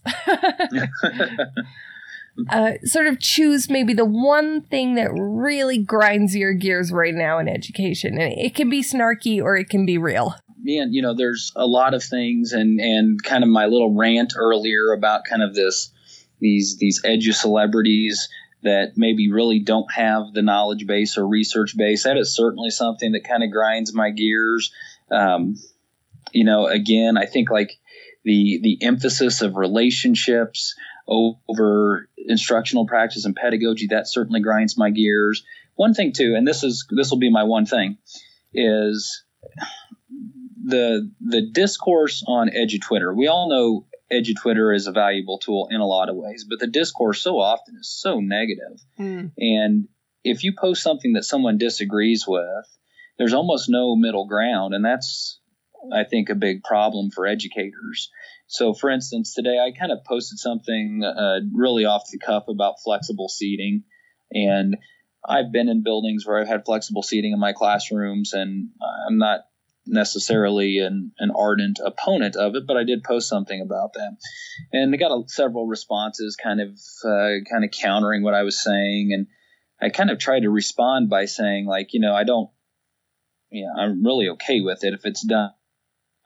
uh, 2.49 2.73
sort 2.83 3.07
of 3.07 3.19
choose 3.19 3.69
maybe 3.69 3.93
the 3.93 4.05
one 4.05 4.61
thing 4.61 4.95
that 4.95 5.09
really 5.13 5.77
grinds 5.77 6.35
your 6.35 6.53
gears 6.53 6.91
right 6.91 7.13
now 7.13 7.39
in 7.39 7.47
education. 7.47 8.19
And 8.19 8.33
it 8.33 8.55
can 8.55 8.69
be 8.69 8.81
snarky 8.81 9.41
or 9.41 9.55
it 9.55 9.69
can 9.69 9.85
be 9.85 9.97
real. 9.97 10.35
Man, 10.59 10.93
you 10.93 11.01
know, 11.01 11.15
there's 11.15 11.51
a 11.55 11.65
lot 11.65 11.93
of 11.93 12.03
things, 12.03 12.51
and 12.51 12.79
and 12.79 13.21
kind 13.23 13.43
of 13.43 13.49
my 13.49 13.67
little 13.67 13.95
rant 13.95 14.33
earlier 14.35 14.91
about 14.91 15.21
kind 15.29 15.41
of 15.43 15.53
this 15.53 15.91
these 16.39 16.77
these 16.77 17.01
edu 17.03 17.33
celebrities 17.33 18.27
that 18.63 18.93
maybe 18.95 19.31
really 19.31 19.59
don't 19.59 19.91
have 19.93 20.33
the 20.33 20.41
knowledge 20.41 20.85
base 20.87 21.17
or 21.17 21.27
research 21.27 21.77
base. 21.77 22.03
That 22.03 22.17
is 22.17 22.35
certainly 22.35 22.69
something 22.69 23.13
that 23.13 23.23
kind 23.23 23.43
of 23.43 23.51
grinds 23.51 23.93
my 23.93 24.09
gears. 24.09 24.73
Um, 25.11 25.55
you 26.33 26.43
know, 26.43 26.67
again, 26.67 27.17
I 27.17 27.25
think 27.25 27.49
like 27.49 27.77
the 28.25 28.59
the 28.61 28.79
emphasis 28.81 29.41
of 29.41 29.55
relationships 29.55 30.75
over 31.07 32.09
instructional 32.17 32.85
practice 32.85 33.25
and 33.25 33.35
pedagogy 33.35 33.87
that 33.87 34.07
certainly 34.07 34.41
grinds 34.41 34.77
my 34.77 34.89
gears 34.89 35.43
one 35.75 35.93
thing 35.93 36.11
too 36.11 36.35
and 36.35 36.47
this 36.47 36.63
is 36.63 36.85
this 36.89 37.09
will 37.09 37.19
be 37.19 37.31
my 37.31 37.43
one 37.43 37.65
thing 37.65 37.97
is 38.53 39.23
the 40.63 41.09
the 41.21 41.41
discourse 41.41 42.23
on 42.27 42.49
EduTwitter 42.49 43.15
we 43.15 43.27
all 43.27 43.49
know 43.49 43.85
EduTwitter 44.11 44.75
is 44.75 44.87
a 44.87 44.91
valuable 44.91 45.39
tool 45.39 45.67
in 45.71 45.79
a 45.79 45.85
lot 45.85 46.09
of 46.09 46.15
ways 46.15 46.45
but 46.47 46.59
the 46.59 46.67
discourse 46.67 47.21
so 47.21 47.39
often 47.39 47.75
is 47.79 47.89
so 47.89 48.19
negative 48.19 48.79
mm. 48.99 49.31
and 49.37 49.87
if 50.23 50.43
you 50.43 50.53
post 50.57 50.83
something 50.83 51.13
that 51.13 51.23
someone 51.23 51.57
disagrees 51.57 52.25
with 52.27 52.65
there's 53.17 53.33
almost 53.33 53.69
no 53.69 53.95
middle 53.95 54.27
ground 54.27 54.73
and 54.73 54.83
that's 54.83 55.39
I 55.93 56.03
think 56.03 56.29
a 56.29 56.35
big 56.35 56.63
problem 56.63 57.11
for 57.11 57.25
educators. 57.25 58.09
So, 58.47 58.73
for 58.73 58.89
instance, 58.89 59.33
today 59.33 59.59
I 59.59 59.77
kind 59.77 59.91
of 59.91 60.05
posted 60.05 60.39
something 60.39 61.03
uh, 61.03 61.39
really 61.53 61.83
off 61.83 62.09
the 62.09 62.17
cuff 62.17 62.45
about 62.47 62.81
flexible 62.83 63.27
seating, 63.27 63.83
and 64.31 64.77
I've 65.27 65.51
been 65.51 65.67
in 65.67 65.83
buildings 65.83 66.25
where 66.25 66.39
I've 66.39 66.47
had 66.47 66.65
flexible 66.65 67.03
seating 67.03 67.33
in 67.33 67.39
my 67.39 67.51
classrooms, 67.51 68.31
and 68.31 68.69
I'm 69.07 69.17
not 69.17 69.41
necessarily 69.85 70.79
an, 70.79 71.11
an 71.19 71.31
ardent 71.37 71.79
opponent 71.83 72.37
of 72.37 72.55
it, 72.55 72.65
but 72.65 72.77
I 72.77 72.85
did 72.85 73.03
post 73.03 73.27
something 73.27 73.59
about 73.59 73.93
that, 73.93 74.15
and 74.71 74.95
I 74.95 74.97
got 74.97 75.11
a, 75.11 75.23
several 75.27 75.67
responses, 75.67 76.37
kind 76.37 76.61
of 76.61 76.69
uh, 77.03 77.43
kind 77.51 77.65
of 77.65 77.71
countering 77.71 78.23
what 78.23 78.33
I 78.33 78.43
was 78.43 78.63
saying, 78.63 79.11
and 79.13 79.27
I 79.81 79.89
kind 79.89 80.09
of 80.09 80.19
tried 80.19 80.41
to 80.41 80.49
respond 80.49 81.09
by 81.09 81.25
saying 81.25 81.65
like, 81.65 81.93
you 81.93 81.99
know, 81.99 82.15
I 82.15 82.23
don't, 82.23 82.49
yeah, 83.51 83.73
I'm 83.77 84.05
really 84.05 84.29
okay 84.29 84.61
with 84.61 84.85
it 84.85 84.93
if 84.93 85.05
it's 85.05 85.25
done 85.25 85.51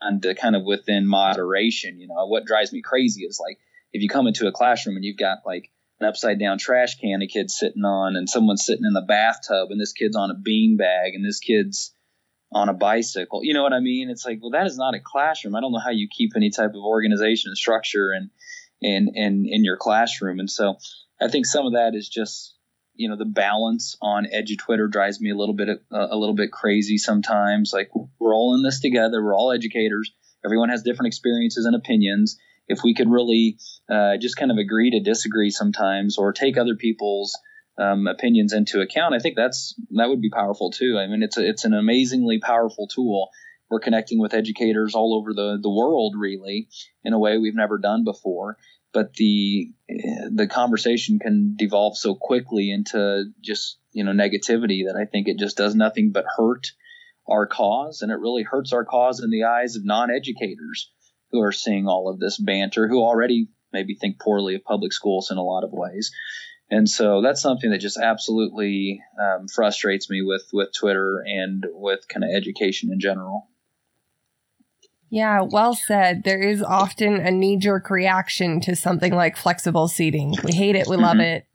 and 0.02 0.26
kind 0.40 0.56
of 0.56 0.64
within 0.64 1.08
moderation. 1.08 2.00
You 2.00 2.08
know, 2.08 2.26
what 2.26 2.46
drives 2.46 2.74
me 2.74 2.82
crazy 2.82 3.24
is 3.24 3.40
like 3.40 3.60
if 3.94 4.02
you 4.02 4.10
come 4.10 4.28
into 4.28 4.48
a 4.48 4.52
classroom 4.52 4.96
and 4.96 5.06
you've 5.06 5.18
got 5.18 5.40
like 5.46 5.70
an 6.00 6.08
upside 6.08 6.40
down 6.40 6.58
trash 6.58 6.98
can 7.00 7.22
a 7.22 7.28
kid's 7.28 7.58
sitting 7.58 7.86
on 7.86 8.16
and 8.16 8.30
someone's 8.30 8.66
sitting 8.66 8.86
in 8.86 8.94
the 8.94 9.02
bathtub 9.02 9.70
and 9.70 9.80
this 9.80 9.94
kid's 9.94 10.16
on 10.16 10.32
a 10.32 10.36
bean 10.36 10.78
bag 10.78 11.14
and 11.14 11.24
this 11.24 11.40
kid's 11.40 11.94
on 12.52 12.68
a 12.68 12.74
bicycle. 12.74 13.42
You 13.44 13.54
know 13.54 13.64
what 13.64 13.74
I 13.74 13.80
mean? 13.80 14.10
It's 14.10 14.26
like, 14.26 14.40
well, 14.42 14.52
that 14.52 14.68
is 14.68 14.78
not 14.78 14.96
a 14.96 15.00
classroom. 15.00 15.56
I 15.56 15.62
don't 15.62 15.72
know 15.72 15.80
how 15.80 15.92
you 15.92 16.10
keep 16.10 16.32
any 16.36 16.50
type 16.50 16.72
of 16.72 16.84
organization 16.84 17.50
and 17.50 17.58
structure 17.58 18.12
and 18.12 18.30
in 18.82 19.12
in 19.14 19.46
in 19.48 19.64
your 19.64 19.78
classroom. 19.78 20.40
And 20.40 20.50
so 20.50 20.76
I 21.22 21.28
think 21.28 21.46
some 21.46 21.66
of 21.66 21.74
that 21.74 21.94
is 21.94 22.10
just 22.10 22.56
you 23.02 23.10
know 23.10 23.18
the 23.18 23.26
balance 23.26 23.98
on 24.02 24.26
EduTwitter 24.26 24.90
drives 24.90 25.20
me 25.20 25.32
a 25.32 25.36
little 25.36 25.56
bit 25.56 25.70
uh, 25.70 26.08
a 26.12 26.18
little 26.18 26.36
bit 26.36 26.52
crazy 26.52 26.98
sometimes. 26.98 27.72
Like 27.74 27.90
we're 28.20 28.36
all 28.36 28.56
in 28.56 28.64
this 28.64 28.80
together. 28.80 29.24
We're 29.24 29.36
all 29.36 29.52
educators. 29.52 30.12
Everyone 30.46 30.70
has 30.70 30.84
different 30.84 31.08
experiences 31.08 31.66
and 31.66 31.76
opinions. 31.76 32.38
If 32.68 32.84
we 32.84 32.94
could 32.94 33.10
really 33.10 33.58
uh, 33.90 34.18
just 34.18 34.38
kind 34.38 34.52
of 34.52 34.58
agree 34.58 34.92
to 34.92 35.00
disagree 35.00 35.50
sometimes 35.50 36.18
or 36.18 36.32
take 36.32 36.58
other 36.58 36.76
people's 36.76 37.38
um, 37.78 38.06
opinions 38.06 38.54
into 38.54 38.82
account 38.82 39.16
i 39.16 39.20
think 39.20 39.36
that's 39.36 39.74
that 39.92 40.10
would 40.10 40.22
be 40.22 40.30
powerful 40.30 40.72
too. 40.72 41.00
I 41.00 41.08
mean 41.08 41.24
it's 41.24 41.38
a, 41.38 41.48
it's 41.48 41.66
an 41.66 41.74
amazingly 41.74 42.40
powerful 42.40 42.88
tool 42.88 43.30
we're 43.72 43.80
connecting 43.80 44.20
with 44.20 44.36
educators 44.36 44.94
all 44.94 45.18
over 45.18 45.34
the, 45.34 45.58
the 45.62 45.70
world 45.70 46.14
really 46.18 46.68
in 47.04 47.14
a 47.14 47.20
way 47.20 47.38
we've 47.38 47.56
never 47.56 47.80
done 47.80 48.04
before 48.04 48.58
but 48.94 49.14
the 49.14 49.72
the 50.32 50.48
conversation 50.48 51.20
can 51.20 51.56
devolve 51.58 51.98
so 51.98 52.16
quickly 52.16 52.72
into 52.72 53.26
just 53.42 53.80
you 53.92 54.04
know 54.04 54.12
negativity 54.12 54.86
that 54.88 54.98
I 55.00 55.06
think 55.06 55.28
it 55.28 55.40
just 55.40 55.58
does 55.58 55.76
nothing 55.76 56.12
but 56.12 56.26
hurt 56.38 56.68
our 57.28 57.48
cause, 57.48 58.02
and 58.02 58.12
it 58.12 58.20
really 58.20 58.44
hurts 58.44 58.74
our 58.74 58.84
cause 58.84 59.22
in 59.22 59.30
the 59.30 59.46
eyes 59.46 59.76
of 59.76 59.86
non-educators 59.86 60.92
who 61.32 61.42
are 61.42 61.52
seeing 61.52 61.88
all 61.88 62.10
of 62.10 62.20
this 62.20 62.38
banter, 62.38 62.88
who 62.88 63.02
already 63.02 63.48
maybe 63.72 63.96
think 63.96 64.20
poorly 64.20 64.56
of 64.56 64.64
public 64.64 64.92
schools 64.92 65.32
in 65.32 65.38
a 65.38 65.44
lot 65.44 65.64
of 65.64 65.72
ways. 65.72 66.12
And 66.70 66.90
so 66.90 67.22
that's 67.22 67.42
something 67.42 67.70
that 67.72 67.80
just 67.80 67.98
absolutely 67.98 69.02
um, 69.22 69.48
frustrates 69.48 70.10
me 70.10 70.22
with 70.22 70.44
with 70.52 70.70
Twitter 70.78 71.24
and 71.26 71.66
with 71.70 72.08
kind 72.10 72.24
of 72.24 72.32
education 72.34 72.92
in 72.92 73.00
general. 73.00 73.48
Yeah, 75.12 75.42
well 75.42 75.76
said. 75.76 76.24
There 76.24 76.40
is 76.40 76.64
often 76.64 77.16
a 77.18 77.32
knee 77.32 77.58
jerk 77.58 77.90
reaction 77.90 78.62
to 78.62 78.78
something 78.78 79.14
like 79.14 79.36
flexible 79.36 79.90
seating. 79.90 80.34
We 80.44 80.54
hate 80.54 80.78
it, 80.78 80.88
we 80.88 80.96
love 80.96 81.18
mm-hmm. 81.18 81.22
it. 81.22 81.48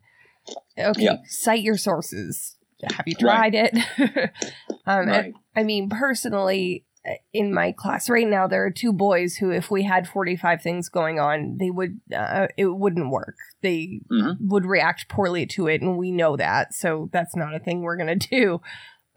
Okay, 0.77 1.17
cite 1.25 1.61
your 1.63 1.75
sources. 1.75 2.55
Have 2.83 3.07
you 3.07 3.15
tried 3.15 3.55
right. 3.55 3.71
it? 3.73 4.31
um, 4.85 5.07
right. 5.07 5.33
I 5.55 5.63
mean, 5.63 5.89
personally, 5.89 6.85
in 7.33 7.51
my 7.53 7.71
class 7.71 8.09
right 8.09 8.27
now, 8.27 8.47
there 8.47 8.63
are 8.63 8.71
two 8.71 8.93
boys 8.93 9.37
who, 9.37 9.49
if 9.49 9.71
we 9.71 9.83
had 9.83 10.07
45 10.07 10.61
things 10.61 10.87
going 10.87 11.19
on, 11.19 11.57
they 11.59 11.71
would, 11.71 11.99
uh, 12.15 12.47
it 12.57 12.65
wouldn't 12.65 13.09
work. 13.09 13.35
They 13.61 14.01
mm-hmm. 14.11 14.47
would 14.47 14.65
react 14.65 15.09
poorly 15.09 15.47
to 15.47 15.67
it, 15.67 15.81
and 15.81 15.97
we 15.97 16.11
know 16.11 16.37
that. 16.37 16.73
So 16.73 17.09
that's 17.11 17.35
not 17.35 17.55
a 17.55 17.59
thing 17.59 17.81
we're 17.81 17.97
going 17.97 18.19
to 18.19 18.27
do. 18.29 18.61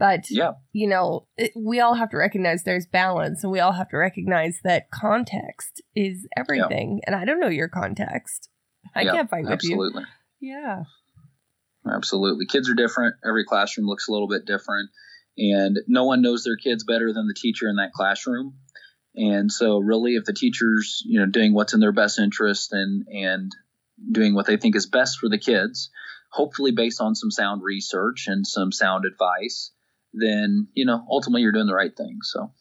But, 0.00 0.30
yeah. 0.30 0.52
you 0.72 0.88
know, 0.88 1.28
it, 1.36 1.52
we 1.54 1.78
all 1.78 1.94
have 1.94 2.10
to 2.10 2.16
recognize 2.16 2.64
there's 2.64 2.86
balance, 2.86 3.44
and 3.44 3.52
we 3.52 3.60
all 3.60 3.72
have 3.72 3.90
to 3.90 3.96
recognize 3.96 4.58
that 4.64 4.90
context 4.90 5.82
is 5.94 6.26
everything. 6.36 7.02
And 7.06 7.14
I 7.14 7.24
don't 7.24 7.38
know 7.38 7.48
your 7.48 7.68
context. 7.68 8.48
I 8.96 9.04
can't 9.04 9.30
find 9.30 9.48
absolutely. 9.48 10.04
you. 10.40 10.52
Yeah. 10.52 10.82
Absolutely. 11.86 12.46
Kids 12.46 12.68
are 12.68 12.74
different. 12.74 13.14
Every 13.24 13.44
classroom 13.44 13.86
looks 13.86 14.08
a 14.08 14.12
little 14.12 14.28
bit 14.28 14.44
different 14.44 14.90
and 15.38 15.78
no 15.86 16.04
one 16.04 16.22
knows 16.22 16.44
their 16.44 16.56
kids 16.56 16.84
better 16.84 17.12
than 17.12 17.26
the 17.26 17.34
teacher 17.34 17.68
in 17.68 17.76
that 17.76 17.92
classroom 17.92 18.54
and 19.14 19.50
so 19.50 19.78
really 19.78 20.16
if 20.16 20.24
the 20.24 20.32
teachers 20.32 21.02
you 21.06 21.20
know 21.20 21.26
doing 21.26 21.54
what's 21.54 21.74
in 21.74 21.80
their 21.80 21.92
best 21.92 22.18
interest 22.18 22.72
and 22.72 23.06
and 23.08 23.52
doing 24.10 24.34
what 24.34 24.46
they 24.46 24.56
think 24.56 24.76
is 24.76 24.86
best 24.86 25.18
for 25.18 25.28
the 25.28 25.38
kids 25.38 25.90
hopefully 26.30 26.72
based 26.72 27.00
on 27.00 27.14
some 27.14 27.30
sound 27.30 27.62
research 27.62 28.26
and 28.26 28.46
some 28.46 28.72
sound 28.72 29.04
advice 29.04 29.72
then 30.12 30.68
you 30.74 30.84
know 30.84 31.04
ultimately 31.10 31.42
you're 31.42 31.52
doing 31.52 31.66
the 31.66 31.74
right 31.74 31.96
thing 31.96 32.18
so 32.22 32.52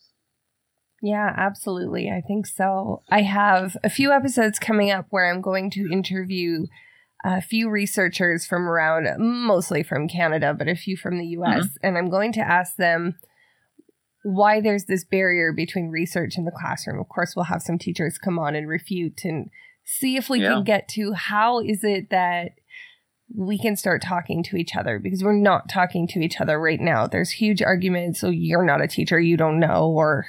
yeah, 1.01 1.33
absolutely. 1.37 2.09
I 2.09 2.21
think 2.21 2.45
so. 2.45 3.03
I 3.09 3.21
have 3.21 3.77
a 3.83 3.89
few 3.89 4.11
episodes 4.11 4.59
coming 4.59 4.91
up 4.91 5.07
where 5.09 5.31
I'm 5.31 5.41
going 5.41 5.69
to 5.71 5.89
interview 5.91 6.65
a 7.23 7.41
few 7.41 7.69
researchers 7.69 8.45
from 8.45 8.67
around, 8.67 9.07
mostly 9.17 9.83
from 9.83 10.07
Canada, 10.07 10.53
but 10.53 10.67
a 10.67 10.75
few 10.75 10.97
from 10.97 11.17
the 11.17 11.27
US. 11.27 11.65
Mm-hmm. 11.65 11.85
And 11.85 11.97
I'm 11.97 12.09
going 12.09 12.33
to 12.33 12.41
ask 12.41 12.75
them 12.75 13.15
why 14.23 14.61
there's 14.61 14.85
this 14.85 15.03
barrier 15.03 15.53
between 15.53 15.89
research 15.89 16.35
and 16.35 16.45
the 16.45 16.51
classroom. 16.51 16.99
Of 16.99 17.09
course, 17.09 17.35
we'll 17.35 17.45
have 17.45 17.61
some 17.61 17.77
teachers 17.77 18.17
come 18.17 18.37
on 18.37 18.55
and 18.55 18.67
refute 18.67 19.21
and 19.23 19.49
see 19.85 20.17
if 20.17 20.29
we 20.29 20.41
yeah. 20.41 20.53
can 20.53 20.63
get 20.63 20.87
to 20.89 21.13
how 21.13 21.59
is 21.59 21.83
it 21.83 22.09
that 22.09 22.51
we 23.35 23.57
can 23.57 23.75
start 23.75 24.01
talking 24.01 24.43
to 24.43 24.57
each 24.57 24.75
other 24.75 24.99
because 24.99 25.23
we're 25.23 25.33
not 25.33 25.69
talking 25.69 26.07
to 26.07 26.19
each 26.19 26.41
other 26.41 26.59
right 26.59 26.79
now. 26.79 27.07
There's 27.07 27.31
huge 27.31 27.61
arguments. 27.61 28.19
So 28.19 28.29
you're 28.29 28.65
not 28.65 28.81
a 28.81 28.87
teacher, 28.87 29.19
you 29.19 29.37
don't 29.37 29.59
know, 29.59 29.87
or 29.87 30.25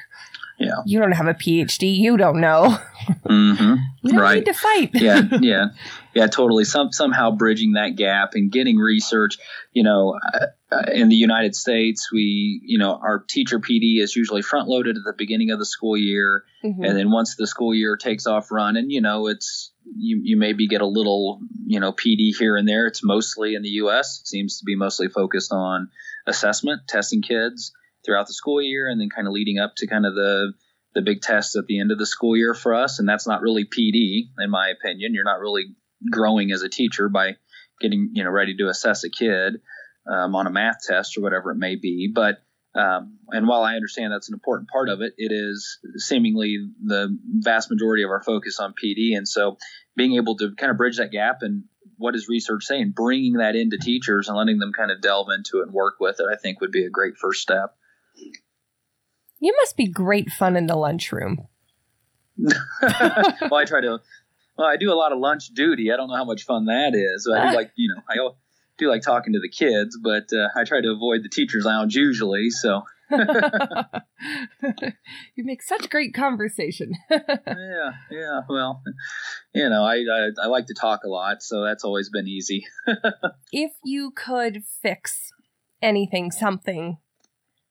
yeah. 0.61 0.83
You 0.85 1.01
don't 1.01 1.13
have 1.13 1.27
a 1.27 1.33
PhD. 1.33 1.97
You 1.97 2.19
don't 2.19 2.39
know. 2.39 2.79
Mm-hmm. 3.25 3.75
we 4.03 4.13
don't 4.13 4.21
right. 4.21 4.35
need 4.35 4.45
to 4.45 4.53
fight. 4.53 4.91
yeah, 4.93 5.23
yeah, 5.41 5.67
yeah. 6.15 6.27
Totally. 6.27 6.65
Some 6.65 6.93
somehow 6.93 7.31
bridging 7.31 7.73
that 7.73 7.97
gap 7.97 8.35
and 8.35 8.53
getting 8.53 8.77
research. 8.77 9.39
You 9.73 9.85
know, 9.85 10.19
uh, 10.35 10.47
uh, 10.71 10.83
in 10.93 11.09
the 11.09 11.17
United 11.17 11.55
States, 11.55 12.13
we 12.13 12.61
you 12.63 12.79
know 12.79 12.93
our 13.03 13.25
teacher 13.27 13.59
PD 13.59 14.03
is 14.03 14.15
usually 14.15 14.43
front 14.43 14.69
loaded 14.69 14.99
at 14.99 15.03
the 15.03 15.15
beginning 15.17 15.51
of 15.51 15.59
the 15.59 15.65
school 15.65 15.97
year, 15.97 16.45
mm-hmm. 16.63 16.85
and 16.85 16.95
then 16.95 17.11
once 17.11 17.37
the 17.37 17.47
school 17.47 17.75
year 17.75 17.97
takes 17.97 18.27
off 18.27 18.51
running, 18.51 18.91
you 18.91 19.01
know, 19.01 19.29
it's 19.29 19.73
you 19.97 20.21
you 20.23 20.37
maybe 20.37 20.69
get 20.69 20.81
a 20.81 20.87
little 20.87 21.41
you 21.67 21.81
know 21.81 21.93
PD 21.93 22.31
here 22.39 22.57
and 22.57 22.69
there. 22.69 22.87
It's 22.87 23.05
mostly 23.05 23.55
in 23.55 23.63
the 23.63 23.69
U.S. 23.69 24.21
It 24.23 24.29
seems 24.29 24.59
to 24.59 24.65
be 24.65 24.77
mostly 24.77 25.09
focused 25.09 25.53
on 25.53 25.89
assessment, 26.27 26.83
testing 26.89 27.23
kids 27.23 27.73
throughout 28.05 28.27
the 28.27 28.35
school 28.35 28.63
year 28.63 28.89
and 28.89 29.01
then 29.01 29.11
kind 29.15 29.27
of 29.27 29.33
leading 29.33 29.59
up 29.59 29.75
to 29.77 29.87
kind 29.87 30.07
of 30.07 30.15
the 30.15 30.53
the 30.95 31.03
big 31.03 31.21
tests 31.21 31.55
at 31.55 31.67
the 31.67 31.79
end 31.79 31.93
of 31.93 31.99
the 31.99 32.07
school 32.07 32.37
year 32.37 32.53
for 32.55 32.75
us 32.75 32.99
and 32.99 33.09
that's 33.09 33.27
not 33.27 33.43
really 33.43 33.65
PD 33.65 34.29
in 34.39 34.51
my 34.51 34.69
opinion 34.69 35.15
you're 35.15 35.25
not 35.25 35.39
really 35.39 35.67
growing 36.11 36.51
as 36.51 36.63
a 36.63 36.69
teacher 36.69 37.09
by 37.09 37.37
getting 37.81 38.11
you 38.13 38.25
know 38.25 38.31
ready 38.31 38.57
to 38.57 38.69
assess 38.69 39.05
a 39.05 39.11
kid 39.11 39.61
um, 40.11 40.35
on 40.35 40.47
a 40.47 40.51
math 40.51 40.79
test 40.83 41.17
or 41.17 41.21
whatever 41.21 41.53
it 41.53 41.59
may 41.59 41.77
be 41.77 42.11
but 42.13 42.39
um, 42.75 43.19
and 43.29 43.49
while 43.49 43.63
I 43.63 43.75
understand 43.75 44.13
that's 44.13 44.29
an 44.29 44.35
important 44.35 44.69
part 44.69 44.89
of 44.89 45.01
it, 45.01 45.15
it 45.17 45.33
is 45.33 45.79
seemingly 45.97 46.69
the 46.85 47.17
vast 47.41 47.69
majority 47.69 48.05
of 48.05 48.11
our 48.11 48.23
focus 48.23 48.61
on 48.61 48.75
PD. 48.75 49.17
And 49.17 49.27
so 49.27 49.59
being 49.97 50.15
able 50.15 50.37
to 50.37 50.55
kind 50.57 50.71
of 50.71 50.77
bridge 50.77 50.99
that 50.99 51.11
gap 51.11 51.39
and 51.43 51.65
what 51.97 52.15
is 52.15 52.29
research 52.29 52.65
saying, 52.65 52.93
bringing 52.97 53.35
that 53.35 53.55
into 53.55 53.77
teachers 53.77 54.29
and 54.29 54.37
letting 54.37 54.59
them 54.59 54.73
kind 54.73 54.91
of 54.91 55.01
delve 55.01 55.29
into 55.31 55.61
it 55.61 55.65
and 55.65 55.73
work 55.73 55.97
with 56.01 56.19
it, 56.19 56.27
I 56.33 56.37
think 56.37 56.61
would 56.61 56.73
be 56.73 56.85
a 56.85 56.91
great 56.91 57.17
first 57.17 57.43
step. 57.43 57.77
You 59.39 59.55
must 59.61 59.77
be 59.77 59.87
great 59.87 60.31
fun 60.31 60.57
in 60.57 60.67
the 60.67 60.77
lunchroom. 60.77 61.47
well, 62.39 63.55
I 63.55 63.65
try 63.67 63.83
to. 63.83 64.01
Well, 64.57 64.67
I 64.67 64.77
do 64.77 64.93
a 64.93 64.95
lot 64.95 65.13
of 65.13 65.19
lunch 65.19 65.49
duty. 65.49 65.93
I 65.93 65.97
don't 65.97 66.09
know 66.09 66.17
how 66.17 66.25
much 66.25 66.45
fun 66.45 66.67
that 66.67 66.95
is. 66.95 67.29
I 67.31 67.51
do 67.51 67.57
like 67.57 67.73
you 67.77 67.95
know 67.95 68.03
I 68.09 68.17
do 68.79 68.89
like 68.89 69.03
talking 69.03 69.35
to 69.35 69.41
the 69.41 69.51
kids, 69.51 69.99
but 70.03 70.29
uh, 70.33 70.49
I 70.57 70.65
try 70.65 70.81
to 70.81 70.91
avoid 70.91 71.23
the 71.23 71.29
teachers' 71.29 71.65
lounge 71.65 71.95
usually. 71.95 72.51
So. 72.51 72.83
you 75.35 75.45
make 75.45 75.63
such 75.63 75.91
great 75.91 76.15
conversation. 76.15 76.93
yeah, 77.11 77.93
yeah. 78.11 78.41
Well, 78.49 78.83
you 79.55 79.69
know, 79.69 79.85
I, 79.85 79.97
I, 79.97 80.31
I 80.43 80.47
like 80.47 80.67
to 80.67 80.75
talk 80.75 81.05
a 81.05 81.09
lot, 81.09 81.43
so 81.43 81.65
that's 81.65 81.85
always 81.85 82.11
been 82.11 82.29
easy. 82.29 82.67
if 83.53 83.73
you 83.85 84.13
could 84.13 84.63
fix 84.65 85.33
anything, 85.83 86.31
something, 86.31 86.99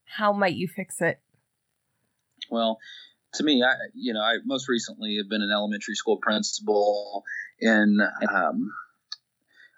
how 0.04 0.32
might 0.32 0.54
you 0.54 0.68
fix 0.68 1.00
it? 1.00 1.20
Well, 2.50 2.78
to 3.34 3.44
me, 3.44 3.62
I 3.62 3.74
you 3.94 4.12
know 4.12 4.20
I 4.20 4.38
most 4.44 4.68
recently 4.68 5.18
have 5.18 5.28
been 5.28 5.42
an 5.42 5.52
elementary 5.52 5.94
school 5.94 6.16
principal 6.16 7.24
in 7.60 8.00
um, 8.32 8.72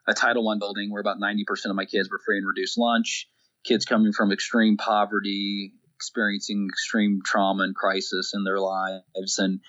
a 0.08 0.14
Title 0.14 0.44
One 0.44 0.58
building 0.58 0.90
where 0.90 1.00
about 1.00 1.20
ninety 1.20 1.44
percent 1.44 1.70
of 1.70 1.76
my 1.76 1.84
kids 1.84 2.10
were 2.10 2.20
free 2.24 2.38
and 2.38 2.46
reduced 2.46 2.78
lunch. 2.78 3.28
Kids 3.64 3.84
coming 3.84 4.12
from 4.12 4.32
extreme 4.32 4.76
poverty, 4.76 5.72
experiencing 5.96 6.68
extreme 6.70 7.20
trauma 7.24 7.64
and 7.64 7.74
crisis 7.74 8.32
in 8.34 8.44
their 8.44 8.58
lives, 8.58 9.38
and 9.38 9.60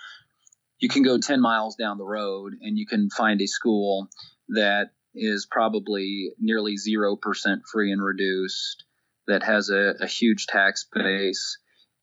you 0.79 0.89
can 0.89 1.03
go 1.03 1.17
ten 1.17 1.41
miles 1.41 1.75
down 1.75 1.97
the 1.97 2.03
road 2.03 2.53
and 2.61 2.77
you 2.77 2.85
can 2.85 3.09
find 3.09 3.41
a 3.41 3.47
school 3.47 4.09
that 4.49 4.91
is 5.15 5.47
probably 5.49 6.31
nearly 6.39 6.75
zero 6.75 7.15
percent 7.15 7.61
free 7.71 7.91
and 7.91 8.03
reduced, 8.03 8.83
that 9.27 9.43
has 9.43 9.69
a, 9.69 9.93
a 10.01 10.07
huge 10.07 10.47
tax 10.47 10.87
base 10.93 11.57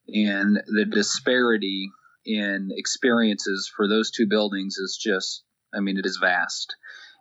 and 0.08 0.56
the 0.66 0.84
disparity 0.84 1.90
in 2.24 2.70
experiences 2.72 3.70
for 3.74 3.88
those 3.88 4.10
two 4.10 4.26
buildings 4.26 4.76
is 4.76 4.98
just 5.00 5.42
i 5.74 5.80
mean 5.80 5.98
it 5.98 6.06
is 6.06 6.18
vast. 6.20 6.76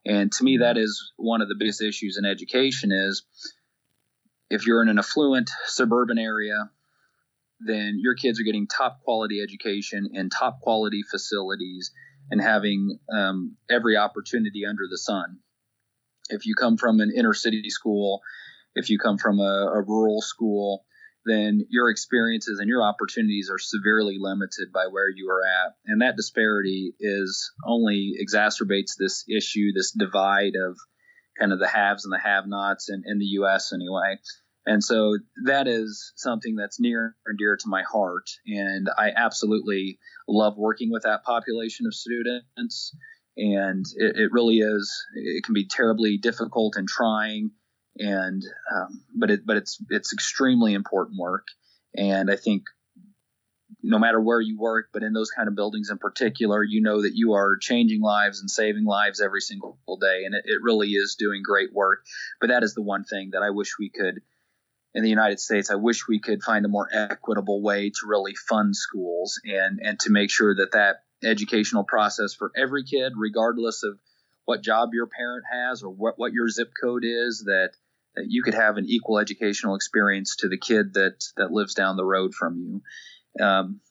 And 0.06 0.32
to 0.32 0.44
me 0.44 0.58
that 0.58 0.78
is 0.78 1.12
one 1.18 1.42
of 1.42 1.50
the 1.50 1.56
biggest 1.58 1.82
issues 1.82 2.18
in 2.18 2.26
education 2.26 2.92
is 2.92 3.24
if 4.50 4.66
you're 4.66 4.82
in 4.82 4.90
an 4.90 5.00
affluent 5.00 5.50
suburban 5.66 6.18
area 6.18 6.70
then 7.62 7.98
your 8.00 8.16
kids 8.16 8.40
are 8.40 8.46
getting 8.46 8.68
top 8.68 9.02
quality 9.04 9.42
education 9.42 10.10
in 10.14 10.30
top 10.30 10.62
quality 10.62 11.02
facilities 11.10 11.92
and 12.32 12.42
having 12.42 13.00
um, 13.12 13.58
every 13.70 13.98
opportunity 13.98 14.66
under 14.66 14.84
the 14.90 14.98
sun 14.98 15.40
if 16.30 16.46
you 16.46 16.56
come 16.56 16.78
from 16.78 17.00
an 17.00 17.12
inner 17.16 17.34
city 17.34 17.70
school 17.70 18.22
if 18.76 18.90
you 18.90 18.98
come 18.98 19.18
from 19.18 19.40
a, 19.40 19.72
a 19.76 19.82
rural 19.82 20.22
school 20.22 20.86
then 21.26 21.66
your 21.70 21.90
experiences 21.90 22.60
and 22.60 22.68
your 22.68 22.84
opportunities 22.84 23.50
are 23.52 23.60
severely 23.60 24.18
limited 24.20 24.72
by 24.74 24.88
where 24.90 25.10
you 25.10 25.30
are 25.30 25.42
at. 25.42 25.74
And 25.86 26.02
that 26.02 26.16
disparity 26.16 26.94
is 27.00 27.52
only 27.66 28.14
exacerbates 28.20 28.94
this 28.98 29.26
issue, 29.30 29.72
this 29.74 29.92
divide 29.92 30.54
of 30.56 30.78
kind 31.40 31.54
of 31.54 31.60
the 31.60 31.68
haves 31.68 32.06
and 32.06 32.14
the 32.14 32.20
have 32.20 32.48
nots 32.48 32.90
in, 32.90 33.04
in 33.06 33.20
the 33.20 33.26
US 33.26 33.74
anyway. 33.74 34.18
And 34.66 34.84
so 34.84 35.18
that 35.46 35.68
is 35.68 36.14
something 36.16 36.56
that's 36.56 36.80
near 36.80 37.16
and 37.26 37.38
dear 37.38 37.56
to 37.58 37.68
my 37.68 37.84
heart. 37.84 38.30
And 38.46 38.90
I 38.98 39.12
absolutely 39.16 39.98
love 40.28 40.58
working 40.58 40.92
with 40.92 41.04
that 41.04 41.24
population 41.24 41.86
of 41.88 41.96
students. 41.96 42.94
And 43.38 43.86
it, 43.96 44.18
it 44.18 44.32
really 44.32 44.58
is, 44.58 44.94
it 45.16 45.44
can 45.44 45.54
be 45.54 45.66
terribly 45.68 46.18
difficult 46.18 46.76
and 46.76 46.88
trying 46.88 47.52
and 48.00 48.44
um, 48.74 49.04
but 49.16 49.30
it 49.30 49.46
but 49.46 49.58
it's 49.58 49.78
it's 49.90 50.14
extremely 50.14 50.74
important 50.74 51.20
work, 51.20 51.48
and 51.96 52.32
I 52.32 52.36
think 52.36 52.64
no 53.82 54.00
matter 54.00 54.20
where 54.20 54.42
you 54.42 54.60
work, 54.60 54.90
but 54.92 55.04
in 55.04 55.14
those 55.14 55.32
kind 55.32 55.48
of 55.48 55.56
buildings 55.56 55.90
in 55.90 55.98
particular, 55.98 56.64
you 56.64 56.82
know 56.82 57.02
that 57.02 57.16
you 57.16 57.34
are 57.34 57.58
changing 57.58 58.02
lives 58.02 58.42
and 58.42 58.50
saving 58.50 58.86
lives 58.86 59.22
every 59.22 59.42
single 59.42 59.78
day, 60.02 60.24
and 60.26 60.36
it, 60.36 60.44
it 60.46 60.62
really 60.62 60.90
is 60.90 61.16
doing 61.18 61.42
great 61.44 61.74
work. 61.74 62.04
But 62.42 62.48
that 62.48 62.64
is 62.64 62.74
the 62.74 62.82
one 62.82 63.04
thing 63.04 63.32
that 63.34 63.44
I 63.44 63.52
wish 63.52 63.78
we 63.80 63.90
could 63.90 64.22
in 64.94 65.04
the 65.04 65.10
United 65.10 65.40
States, 65.40 65.70
I 65.70 65.76
wish 65.76 66.08
we 66.08 66.20
could 66.20 66.42
find 66.42 66.66
a 66.66 66.70
more 66.70 66.90
equitable 66.92 67.62
way 67.62 67.90
to 67.90 68.08
really 68.08 68.34
fund 68.36 68.76
schools 68.76 69.40
and 69.46 69.80
and 69.84 70.00
to 70.02 70.12
make 70.12 70.32
sure 70.32 70.56
that 70.56 70.72
that 70.72 71.04
educational 71.24 71.84
process 71.84 72.34
for 72.34 72.52
every 72.56 72.84
kid, 72.84 73.14
regardless 73.16 73.84
of 73.84 74.00
what 74.46 74.64
job 74.64 74.90
your 74.94 75.08
parent 75.08 75.46
has 75.52 75.84
or 75.84 75.90
what, 75.90 76.18
what 76.18 76.34
your 76.34 76.50
zip 76.50 76.72
code 76.82 77.04
is, 77.06 77.44
that 77.46 77.72
that 78.16 78.26
you 78.28 78.42
could 78.42 78.56
have 78.56 78.78
an 78.78 78.86
equal 78.88 79.20
educational 79.20 79.76
experience 79.76 80.38
to 80.38 80.50
the 80.50 80.58
kid 80.58 80.96
that 80.96 81.24
that 81.38 81.52
lives 81.52 81.76
down 81.76 81.96
the 81.96 82.06
road 82.06 82.34
from 82.34 82.58
you. 82.58 82.82
Um, 83.40 83.82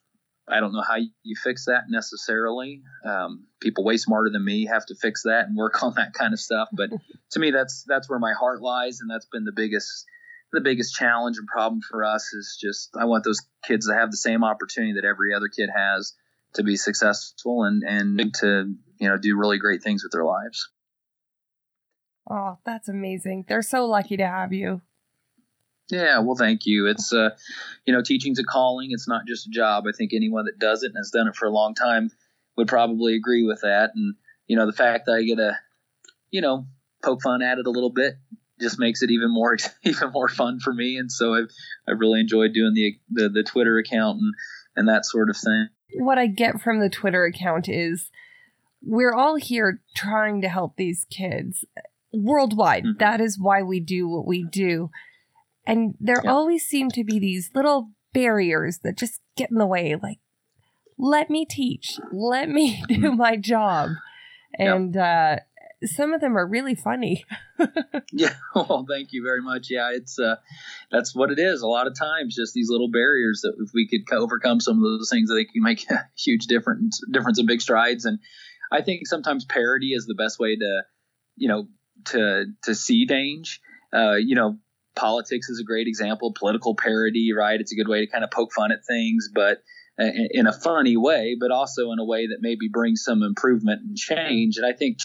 I 0.51 0.61
don't 0.61 0.73
know 0.73 0.83
how 0.83 0.97
you 0.97 1.37
fix 1.37 1.67
that 1.67 1.85
necessarily. 1.89 2.83
Um, 3.05 3.47
people 3.61 3.85
way 3.85 3.97
smarter 3.97 4.31
than 4.31 4.45
me 4.45 4.67
have 4.67 4.87
to 4.87 4.95
fix 4.95 5.23
that 5.25 5.47
and 5.47 5.57
work 5.57 5.83
on 5.83 5.95
that 5.95 6.15
kind 6.15 6.33
of 6.33 6.41
stuff. 6.41 6.69
But 6.73 6.91
to 7.33 7.41
me, 7.41 7.51
that's 7.51 7.85
that's 7.87 8.09
where 8.09 8.19
my 8.19 8.33
heart 8.33 8.63
lies, 8.63 9.01
and 9.01 9.11
that's 9.11 9.27
been 9.27 9.45
the 9.45 9.53
biggest 9.53 10.07
the 10.53 10.61
biggest 10.61 10.95
challenge 10.95 11.37
and 11.37 11.47
problem 11.47 11.81
for 11.83 12.05
us 12.05 12.33
is 12.33 12.59
just 12.61 12.97
I 12.99 13.05
want 13.05 13.25
those 13.25 13.41
kids 13.65 13.87
to 13.87 13.95
have 13.95 14.11
the 14.11 14.17
same 14.17 14.45
opportunity 14.45 14.95
that 14.95 15.05
every 15.05 15.35
other 15.35 15.49
kid 15.49 15.69
has 15.75 16.15
to 16.55 16.63
be 16.63 16.77
successful 16.77 17.65
and 17.65 17.83
and 17.83 18.35
to 18.35 18.75
you 18.99 19.09
know 19.09 19.19
do 19.19 19.37
really 19.37 19.59
great 19.59 19.83
things 19.83 20.03
with 20.03 20.13
their 20.13 20.25
lives. 20.25 20.71
Oh, 22.31 22.59
that's 22.65 22.89
amazing. 22.89 23.47
They're 23.49 23.63
so 23.63 23.87
lucky 23.87 24.17
to 24.19 24.27
have 24.27 24.53
you. 24.53 24.83
Yeah, 25.91 26.19
well, 26.21 26.37
thank 26.37 26.67
you. 26.67 26.87
It's 26.87 27.13
uh, 27.13 27.31
you 27.87 27.95
know, 27.95 28.03
teaching's 28.03 28.39
a 28.39 28.45
calling. 28.45 28.91
It's 28.91 29.09
not 29.09 29.27
just 29.27 29.47
a 29.47 29.51
job. 29.51 29.85
I 29.89 29.97
think 29.97 30.13
anyone 30.13 30.45
that 30.45 30.59
does 30.59 30.83
it 30.83 30.89
and 30.89 30.97
has 30.99 31.11
done 31.11 31.29
it 31.29 31.37
for 31.37 31.47
a 31.47 31.53
long 31.53 31.75
time 31.75 32.11
would 32.57 32.69
probably 32.69 33.15
agree 33.15 33.47
with 33.47 33.63
that. 33.63 33.93
And 33.95 34.15
you 34.47 34.57
know, 34.57 34.67
the 34.67 34.73
fact 34.73 35.07
that 35.07 35.13
I 35.13 35.23
get 35.23 35.39
a, 35.39 35.59
you 36.31 36.41
know, 36.41 36.67
poke 37.03 37.23
fun 37.23 37.43
at 37.43 37.59
it 37.59 37.67
a 37.67 37.71
little 37.71 37.91
bit 37.91 38.17
just 38.61 38.79
makes 38.79 39.03
it 39.03 39.11
even 39.11 39.33
more 39.33 39.57
even 39.85 40.11
more 40.13 40.29
fun 40.29 40.61
for 40.61 40.73
me. 40.73 40.97
And 40.99 41.11
so 41.11 41.35
I've 41.35 41.51
I've 41.89 42.01
really 42.01 42.21
enjoyed 42.21 42.53
doing 42.53 42.75
the 42.75 42.99
the, 43.11 43.29
the 43.29 43.43
Twitter 43.43 43.79
account 43.79 44.19
and 44.19 44.35
and 44.77 44.89
that 44.89 45.07
sort 45.07 45.31
of 45.31 45.37
thing. 45.37 45.69
What 45.95 46.19
I 46.19 46.27
get 46.27 46.61
from 46.61 46.81
the 46.81 46.91
Twitter 46.91 47.25
account 47.25 47.69
is 47.69 48.11
we're 48.83 49.15
all 49.15 49.37
here 49.37 49.81
trying 49.97 50.43
to 50.43 50.49
help 50.49 50.77
these 50.77 51.07
kids 51.11 51.65
worldwide. 52.13 52.85
Mm-hmm. 52.85 52.99
That 52.99 53.21
is 53.21 53.39
why 53.39 53.63
we 53.63 53.81
do 53.81 54.09
what 54.09 54.27
we 54.27 54.45
do. 54.45 54.91
And 55.69 55.95
there 56.01 56.23
yeah. 56.25 56.33
always 56.33 56.65
seem 56.67 56.89
to 56.91 57.05
be 57.05 57.19
these 57.19 57.51
little 57.55 57.91
barriers 58.13 58.81
that 58.83 58.97
just 58.97 59.21
get 59.37 59.51
in 59.51 59.59
the 59.59 59.67
way 59.67 59.95
like 60.03 60.19
let 60.99 61.31
me 61.31 61.47
teach, 61.49 62.01
let 62.11 62.49
me 62.49 62.83
do 62.89 62.97
mm-hmm. 62.97 63.17
my 63.17 63.37
job. 63.37 63.91
And 64.59 64.97
uh 64.97 65.37
some 65.85 66.13
of 66.13 66.21
them 66.21 66.37
are 66.37 66.47
really 66.47 66.75
funny. 66.75 67.25
yeah, 68.13 68.35
well, 68.55 68.85
thank 68.89 69.13
you 69.13 69.23
very 69.23 69.43
much. 69.43 69.69
Yeah, 69.71 69.91
it's 69.93 70.19
uh, 70.19 70.37
that's 70.91 71.15
what 71.15 71.31
it 71.31 71.39
is. 71.39 71.63
A 71.63 71.67
lot 71.67 71.87
of 71.87 71.97
times, 71.97 72.35
just 72.35 72.55
these 72.55 72.71
little 72.71 72.91
barriers 72.91 73.43
that 73.43 73.55
if 73.59 73.71
we 73.73 73.89
could 73.89 74.13
overcome 74.13 74.61
some 74.61 74.77
of 74.79 74.83
those 74.83 75.11
things, 75.11 75.31
I 75.31 75.37
think 75.37 75.51
you 75.55 75.63
make 75.63 75.89
a 75.91 76.09
huge 76.19 76.47
difference, 76.47 77.01
difference 77.11 77.39
in 77.39 77.47
big 77.47 77.61
strides. 77.61 78.05
And 78.05 78.19
I 78.73 78.83
think 78.83 79.07
sometimes 79.07 79.45
parody 79.45 79.93
is 79.93 80.07
the 80.07 80.15
best 80.15 80.39
way 80.39 80.57
to, 80.57 80.83
you 81.37 81.49
know, 81.49 81.69
to 82.07 82.47
to 82.65 82.75
see 82.75 83.07
change. 83.07 83.61
Uh, 83.93 84.17
you 84.17 84.35
know, 84.35 84.59
politics 84.99 85.49
is 85.49 85.61
a 85.61 85.65
great 85.65 85.87
example. 85.87 86.35
Political 86.39 86.75
parody, 86.75 87.33
right? 87.33 87.61
It's 87.61 87.73
a 87.73 87.77
good 87.77 87.89
way 87.89 88.05
to 88.05 88.11
kind 88.11 88.25
of 88.25 88.31
poke 88.31 88.53
fun 88.53 88.73
at 88.73 88.85
things, 88.87 89.29
but 89.33 89.63
uh, 90.01 90.11
in 90.31 90.47
a 90.47 90.53
funny 90.53 90.97
way, 90.97 91.37
but 91.39 91.51
also 91.51 91.93
in 91.93 91.99
a 91.99 92.05
way 92.05 92.27
that 92.27 92.39
maybe 92.41 92.69
brings 92.69 93.03
some 93.03 93.23
improvement 93.23 93.83
and 93.83 93.97
change. 93.97 94.57
And 94.57 94.67
I 94.67 94.73
think 94.77 94.99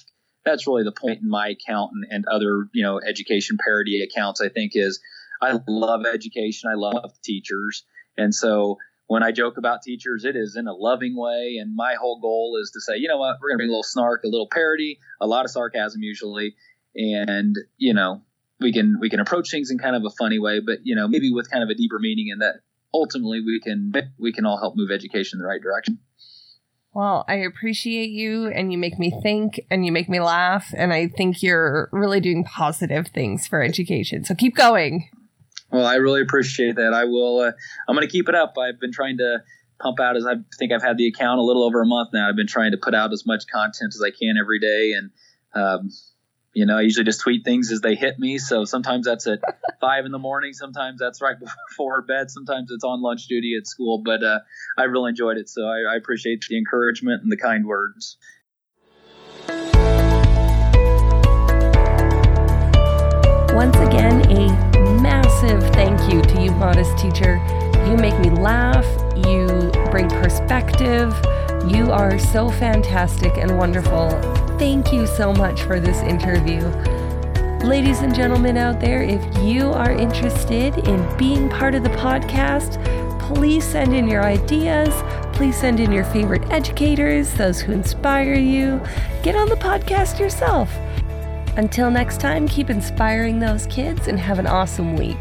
that's 0.45 0.67
really 0.67 0.83
the 0.83 0.91
point 0.91 1.21
in 1.21 1.29
my 1.29 1.49
account 1.49 1.91
and, 1.93 2.05
and 2.09 2.25
other 2.25 2.67
you 2.73 2.83
know 2.83 2.99
education 2.99 3.57
parody 3.63 4.03
accounts. 4.03 4.41
I 4.41 4.49
think 4.49 4.73
is 4.75 4.99
I 5.41 5.59
love 5.67 6.05
education. 6.05 6.69
I 6.69 6.75
love 6.75 7.11
teachers, 7.23 7.85
and 8.17 8.33
so 8.33 8.77
when 9.07 9.23
I 9.23 9.31
joke 9.31 9.57
about 9.57 9.81
teachers, 9.83 10.25
it 10.25 10.35
is 10.35 10.55
in 10.55 10.67
a 10.67 10.73
loving 10.73 11.15
way. 11.15 11.57
And 11.59 11.75
my 11.75 11.95
whole 11.99 12.19
goal 12.19 12.57
is 12.61 12.71
to 12.71 12.81
say, 12.81 12.97
you 12.97 13.07
know 13.07 13.17
what, 13.17 13.37
we're 13.41 13.49
going 13.49 13.57
to 13.57 13.61
bring 13.61 13.69
a 13.69 13.71
little 13.71 13.83
snark, 13.83 14.23
a 14.23 14.27
little 14.27 14.47
parody, 14.49 14.97
a 15.21 15.27
lot 15.27 15.43
of 15.45 15.51
sarcasm 15.51 16.01
usually, 16.01 16.55
and 16.95 17.55
you 17.77 17.93
know 17.93 18.21
we 18.63 18.73
can 18.73 18.97
we 18.99 19.09
can 19.09 19.19
approach 19.19 19.51
things 19.51 19.69
in 19.69 19.77
kind 19.77 19.95
of 19.95 20.03
a 20.03 20.09
funny 20.09 20.39
way, 20.39 20.59
but 20.59 20.79
you 20.83 20.95
know 20.95 21.07
maybe 21.07 21.31
with 21.31 21.51
kind 21.51 21.63
of 21.63 21.69
a 21.69 21.75
deeper 21.75 21.99
meaning, 21.99 22.31
and 22.31 22.41
that 22.41 22.55
ultimately 22.93 23.41
we 23.41 23.59
can 23.59 23.91
we 24.17 24.33
can 24.33 24.45
all 24.45 24.57
help 24.57 24.75
move 24.75 24.89
education 24.89 25.37
in 25.37 25.43
the 25.43 25.47
right 25.47 25.61
direction. 25.61 25.99
Well, 26.93 27.25
I 27.27 27.35
appreciate 27.35 28.11
you 28.11 28.47
and 28.47 28.71
you 28.71 28.77
make 28.77 28.99
me 28.99 29.11
think 29.23 29.59
and 29.71 29.83
you 29.83 29.91
make 29.91 30.09
me 30.09 30.19
laugh. 30.19 30.71
And 30.77 30.93
I 30.93 31.07
think 31.07 31.41
you're 31.41 31.89
really 31.91 32.19
doing 32.19 32.43
positive 32.43 33.07
things 33.07 33.47
for 33.47 33.63
education. 33.63 34.23
So 34.23 34.35
keep 34.35 34.55
going. 34.55 35.09
Well, 35.71 35.87
I 35.87 35.95
really 35.95 36.21
appreciate 36.21 36.75
that. 36.75 36.93
I 36.93 37.05
will, 37.05 37.39
uh, 37.39 37.51
I'm 37.87 37.95
going 37.95 38.07
to 38.07 38.11
keep 38.11 38.29
it 38.29 38.35
up. 38.35 38.53
I've 38.59 38.79
been 38.79 38.91
trying 38.91 39.17
to 39.17 39.39
pump 39.81 39.99
out 39.99 40.15
as 40.15 40.27
I 40.27 40.35
think 40.59 40.71
I've 40.71 40.83
had 40.83 40.97
the 40.97 41.07
account 41.07 41.39
a 41.39 41.43
little 41.43 41.63
over 41.63 41.81
a 41.81 41.85
month 41.85 42.09
now. 42.13 42.29
I've 42.29 42.35
been 42.35 42.45
trying 42.45 42.71
to 42.73 42.77
put 42.77 42.93
out 42.93 43.11
as 43.11 43.25
much 43.25 43.45
content 43.51 43.93
as 43.95 44.01
I 44.05 44.11
can 44.11 44.35
every 44.39 44.59
day. 44.59 44.93
And, 44.93 45.09
um, 45.55 45.89
you 46.53 46.67
know, 46.67 46.77
I 46.77 46.81
usually 46.81 47.03
just 47.03 47.21
tweet 47.21 47.43
things 47.43 47.71
as 47.71 47.81
they 47.81 47.95
hit 47.95 48.19
me. 48.19 48.37
So 48.37 48.63
sometimes 48.65 49.05
that's 49.05 49.25
at 49.25 49.39
five 49.81 50.05
in 50.05 50.11
the 50.11 50.19
morning. 50.19 50.53
Sometimes 50.53 50.99
that's 50.99 51.21
right 51.21 51.35
before 51.69 52.01
bed. 52.03 52.29
Sometimes 52.29 52.69
it's 52.71 52.83
on 52.83 53.01
lunch 53.01 53.27
duty 53.27 53.55
at 53.59 53.67
school. 53.67 54.01
But 54.03 54.23
uh, 54.23 54.39
I 54.77 54.83
really 54.83 55.09
enjoyed 55.09 55.37
it. 55.37 55.49
So 55.49 55.63
I, 55.63 55.93
I 55.93 55.95
appreciate 55.95 56.45
the 56.47 56.57
encouragement 56.57 57.23
and 57.23 57.31
the 57.31 57.37
kind 57.37 57.65
words. 57.65 58.17
Once 63.55 63.77
again, 63.77 64.21
a 64.31 65.01
massive 65.01 65.63
thank 65.73 65.99
you 66.11 66.21
to 66.21 66.41
you, 66.41 66.51
modest 66.51 66.97
teacher. 66.97 67.37
You 67.87 67.97
make 67.97 68.17
me 68.19 68.29
laugh. 68.29 68.85
You 69.27 69.71
bring 69.89 70.09
perspective. 70.09 71.13
You 71.67 71.91
are 71.91 72.19
so 72.19 72.49
fantastic 72.49 73.37
and 73.37 73.57
wonderful 73.57 74.42
thank 74.63 74.93
you 74.93 75.05
so 75.05 75.33
much 75.33 75.63
for 75.63 75.77
this 75.77 75.99
interview. 76.03 76.61
Ladies 77.67 77.99
and 77.99 78.15
gentlemen 78.15 78.55
out 78.55 78.79
there, 78.79 79.03
if 79.03 79.21
you 79.39 79.65
are 79.65 79.91
interested 79.91 80.77
in 80.87 81.17
being 81.17 81.49
part 81.49 81.75
of 81.75 81.83
the 81.83 81.89
podcast, 81.89 82.81
please 83.19 83.65
send 83.65 83.93
in 83.93 84.07
your 84.07 84.23
ideas. 84.23 84.93
Please 85.35 85.57
send 85.57 85.81
in 85.81 85.91
your 85.91 86.05
favorite 86.05 86.49
educators, 86.49 87.33
those 87.33 87.59
who 87.59 87.73
inspire 87.73 88.35
you. 88.35 88.79
Get 89.21 89.35
on 89.35 89.49
the 89.49 89.55
podcast 89.55 90.17
yourself. 90.17 90.73
Until 91.57 91.91
next 91.91 92.21
time, 92.21 92.47
keep 92.47 92.69
inspiring 92.69 93.39
those 93.39 93.67
kids 93.67 94.07
and 94.07 94.17
have 94.17 94.39
an 94.39 94.47
awesome 94.47 94.95
week. 94.95 95.19